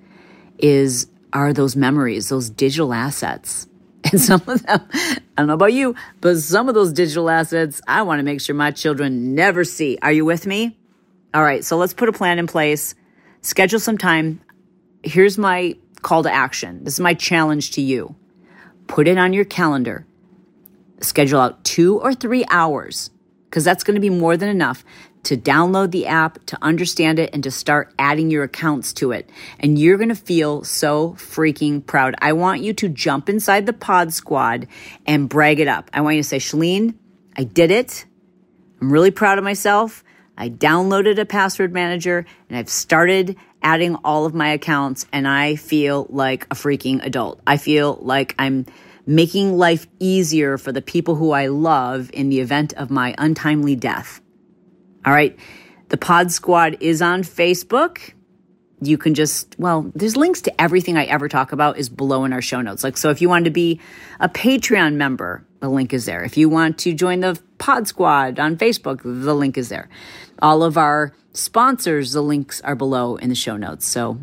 is 0.57 1.07
are 1.31 1.53
those 1.53 1.75
memories, 1.75 2.29
those 2.29 2.49
digital 2.49 2.93
assets. 2.93 3.67
And 4.11 4.19
some 4.19 4.41
of 4.47 4.63
them, 4.63 4.87
I 4.93 5.19
don't 5.37 5.47
know 5.47 5.55
about 5.55 5.73
you, 5.73 5.93
but 6.21 6.37
some 6.37 6.69
of 6.69 6.73
those 6.73 6.93
digital 6.93 7.29
assets 7.29 7.81
I 7.85 8.01
want 8.03 8.19
to 8.19 8.23
make 8.23 8.39
sure 8.39 8.55
my 8.55 8.71
children 8.71 9.35
never 9.35 9.65
see. 9.65 9.99
Are 10.01 10.11
you 10.11 10.23
with 10.23 10.47
me? 10.47 10.78
All 11.31 11.43
right, 11.43 11.63
so 11.63 11.77
let's 11.77 11.93
put 11.93 12.09
a 12.09 12.13
plan 12.13 12.39
in 12.39 12.47
place, 12.47 12.95
schedule 13.41 13.79
some 13.79 13.99
time. 13.99 14.41
Here's 15.03 15.37
my 15.37 15.77
call 16.01 16.23
to 16.23 16.31
action. 16.31 16.83
This 16.83 16.95
is 16.95 16.99
my 16.99 17.13
challenge 17.13 17.71
to 17.71 17.81
you. 17.81 18.15
Put 18.87 19.07
it 19.07 19.19
on 19.19 19.33
your 19.33 19.45
calendar. 19.45 20.07
Schedule 21.01 21.39
out 21.39 21.63
two 21.63 21.99
or 21.99 22.15
three 22.15 22.45
hours, 22.49 23.11
because 23.45 23.63
that's 23.63 23.83
going 23.83 23.93
to 23.93 24.01
be 24.01 24.09
more 24.09 24.37
than 24.37 24.49
enough 24.49 24.83
to 25.21 25.37
download 25.37 25.91
the 25.91 26.07
app, 26.07 26.43
to 26.47 26.57
understand 26.63 27.19
it, 27.19 27.29
and 27.31 27.43
to 27.43 27.51
start 27.51 27.93
adding 27.99 28.31
your 28.31 28.43
accounts 28.43 28.91
to 28.93 29.11
it. 29.11 29.29
And 29.59 29.77
you're 29.77 29.97
going 29.97 30.09
to 30.09 30.15
feel 30.15 30.63
so 30.63 31.11
freaking 31.11 31.85
proud. 31.85 32.15
I 32.19 32.33
want 32.33 32.61
you 32.61 32.73
to 32.73 32.89
jump 32.89 33.29
inside 33.29 33.67
the 33.67 33.73
pod 33.73 34.13
squad 34.13 34.67
and 35.05 35.29
brag 35.29 35.59
it 35.59 35.67
up. 35.67 35.91
I 35.93 36.01
want 36.01 36.15
you 36.15 36.23
to 36.23 36.27
say, 36.27 36.39
Chalene, 36.39 36.95
I 37.37 37.43
did 37.43 37.69
it. 37.69 38.05
I'm 38.81 38.91
really 38.91 39.11
proud 39.11 39.37
of 39.37 39.43
myself. 39.43 40.03
I 40.39 40.49
downloaded 40.49 41.19
a 41.19 41.25
password 41.25 41.73
manager 41.73 42.25
and 42.47 42.57
I've 42.57 42.69
started 42.69 43.35
adding 43.61 43.95
all 44.05 44.25
of 44.25 44.33
my 44.33 44.51
accounts 44.51 45.05
and 45.11 45.27
I 45.27 45.57
feel 45.57 46.07
like 46.09 46.45
a 46.45 46.55
freaking 46.55 47.05
adult. 47.05 47.41
I 47.45 47.57
feel 47.57 47.99
like 48.01 48.35
I'm 48.39 48.65
making 49.05 49.57
life 49.57 49.85
easier 49.99 50.57
for 50.57 50.71
the 50.71 50.81
people 50.81 51.15
who 51.15 51.31
I 51.31 51.47
love 51.47 52.09
in 52.13 52.29
the 52.29 52.39
event 52.39 52.73
of 52.73 52.89
my 52.89 53.13
untimely 53.17 53.75
death. 53.75 54.21
All 55.05 55.11
right. 55.11 55.37
The 55.89 55.97
Pod 55.97 56.31
Squad 56.31 56.77
is 56.79 57.01
on 57.01 57.23
Facebook. 57.23 58.13
You 58.81 58.97
can 58.97 59.15
just, 59.15 59.55
well, 59.59 59.91
there's 59.93 60.15
links 60.15 60.41
to 60.41 60.61
everything 60.61 60.95
I 60.95 61.03
ever 61.05 61.27
talk 61.27 61.51
about 61.51 61.77
is 61.77 61.89
below 61.89 62.23
in 62.23 62.31
our 62.31 62.41
show 62.41 62.61
notes. 62.61 62.81
Like, 62.81 62.95
so 62.95 63.09
if 63.09 63.21
you 63.21 63.27
wanted 63.27 63.45
to 63.45 63.51
be 63.51 63.81
a 64.21 64.29
Patreon 64.29 64.93
member, 64.93 65.45
the 65.59 65.67
link 65.67 65.91
is 65.91 66.05
there. 66.05 66.23
If 66.23 66.37
you 66.37 66.47
want 66.47 66.77
to 66.79 66.93
join 66.93 67.19
the 67.19 67.37
Pod 67.59 67.87
Squad 67.87 68.39
on 68.39 68.57
Facebook, 68.57 69.01
the 69.03 69.35
link 69.35 69.57
is 69.57 69.69
there. 69.69 69.89
All 70.41 70.63
of 70.63 70.77
our 70.77 71.13
sponsors, 71.33 72.13
the 72.13 72.21
links 72.21 72.61
are 72.61 72.75
below 72.75 73.17
in 73.17 73.29
the 73.29 73.35
show 73.35 73.57
notes. 73.57 73.85
So 73.85 74.17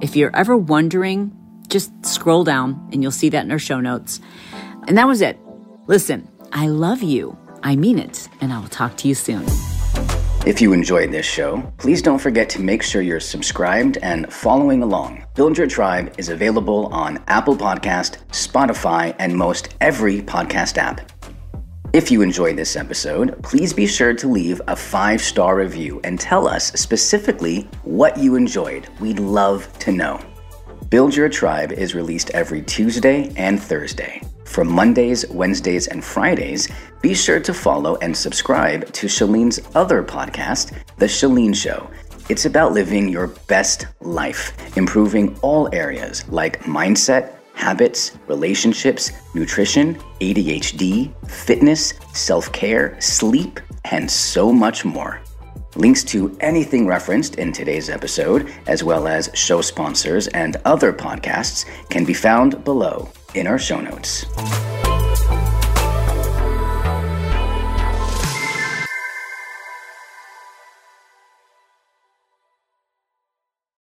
if 0.00 0.16
you're 0.16 0.34
ever 0.34 0.56
wondering, 0.56 1.32
just 1.68 1.92
scroll 2.04 2.44
down 2.44 2.88
and 2.92 3.02
you'll 3.02 3.12
see 3.12 3.28
that 3.28 3.44
in 3.44 3.52
our 3.52 3.58
show 3.58 3.80
notes. 3.80 4.20
And 4.86 4.96
that 4.98 5.06
was 5.06 5.20
it. 5.20 5.38
Listen, 5.86 6.28
I 6.52 6.68
love 6.68 7.02
you. 7.02 7.38
I 7.62 7.76
mean 7.76 7.98
it. 7.98 8.28
And 8.40 8.52
I 8.52 8.58
will 8.58 8.68
talk 8.68 8.96
to 8.98 9.08
you 9.08 9.14
soon. 9.14 9.44
If 10.46 10.62
you 10.62 10.72
enjoyed 10.72 11.12
this 11.12 11.26
show, 11.26 11.60
please 11.76 12.00
don't 12.00 12.18
forget 12.18 12.48
to 12.50 12.62
make 12.62 12.82
sure 12.82 13.02
you're 13.02 13.20
subscribed 13.20 13.98
and 13.98 14.32
following 14.32 14.82
along. 14.82 15.26
Build 15.34 15.58
Your 15.58 15.66
Tribe 15.66 16.14
is 16.16 16.30
available 16.30 16.86
on 16.86 17.22
Apple 17.28 17.56
Podcast, 17.56 18.16
Spotify, 18.28 19.14
and 19.18 19.36
most 19.36 19.74
every 19.80 20.22
podcast 20.22 20.78
app. 20.78 21.17
If 21.94 22.10
you 22.10 22.20
enjoyed 22.20 22.56
this 22.56 22.76
episode, 22.76 23.42
please 23.42 23.72
be 23.72 23.86
sure 23.86 24.12
to 24.12 24.28
leave 24.28 24.60
a 24.68 24.76
five 24.76 25.22
star 25.22 25.56
review 25.56 26.02
and 26.04 26.20
tell 26.20 26.46
us 26.46 26.70
specifically 26.72 27.62
what 27.82 28.18
you 28.18 28.36
enjoyed. 28.36 28.86
We'd 29.00 29.18
love 29.18 29.72
to 29.78 29.92
know. 29.92 30.20
Build 30.90 31.16
Your 31.16 31.30
Tribe 31.30 31.72
is 31.72 31.94
released 31.94 32.28
every 32.30 32.60
Tuesday 32.60 33.32
and 33.36 33.62
Thursday. 33.62 34.20
For 34.44 34.64
Mondays, 34.64 35.26
Wednesdays, 35.28 35.86
and 35.86 36.04
Fridays, 36.04 36.68
be 37.00 37.14
sure 37.14 37.40
to 37.40 37.54
follow 37.54 37.96
and 37.96 38.14
subscribe 38.14 38.92
to 38.92 39.06
Chalene's 39.06 39.60
other 39.74 40.02
podcast, 40.02 40.72
The 40.98 41.06
Chalene 41.06 41.56
Show. 41.56 41.88
It's 42.28 42.44
about 42.44 42.72
living 42.72 43.08
your 43.08 43.28
best 43.48 43.86
life, 44.00 44.76
improving 44.76 45.38
all 45.40 45.70
areas 45.72 46.28
like 46.28 46.62
mindset 46.64 47.37
habits, 47.58 48.16
relationships, 48.28 49.10
nutrition, 49.34 49.96
ADHD, 50.20 51.12
fitness, 51.28 51.94
self 52.14 52.50
care, 52.52 52.98
sleep, 53.00 53.60
and 53.90 54.08
so 54.10 54.52
much 54.52 54.84
more. 54.84 55.20
Links 55.74 56.02
to 56.04 56.36
anything 56.40 56.86
referenced 56.86 57.34
in 57.34 57.52
today's 57.52 57.90
episode, 57.90 58.50
as 58.66 58.82
well 58.84 59.06
as 59.06 59.30
show 59.34 59.60
sponsors 59.60 60.28
and 60.28 60.56
other 60.64 60.92
podcasts, 60.92 61.66
can 61.90 62.04
be 62.04 62.14
found 62.14 62.64
below 62.64 63.08
in 63.34 63.46
our 63.46 63.58
show 63.58 63.80
notes. 63.80 64.24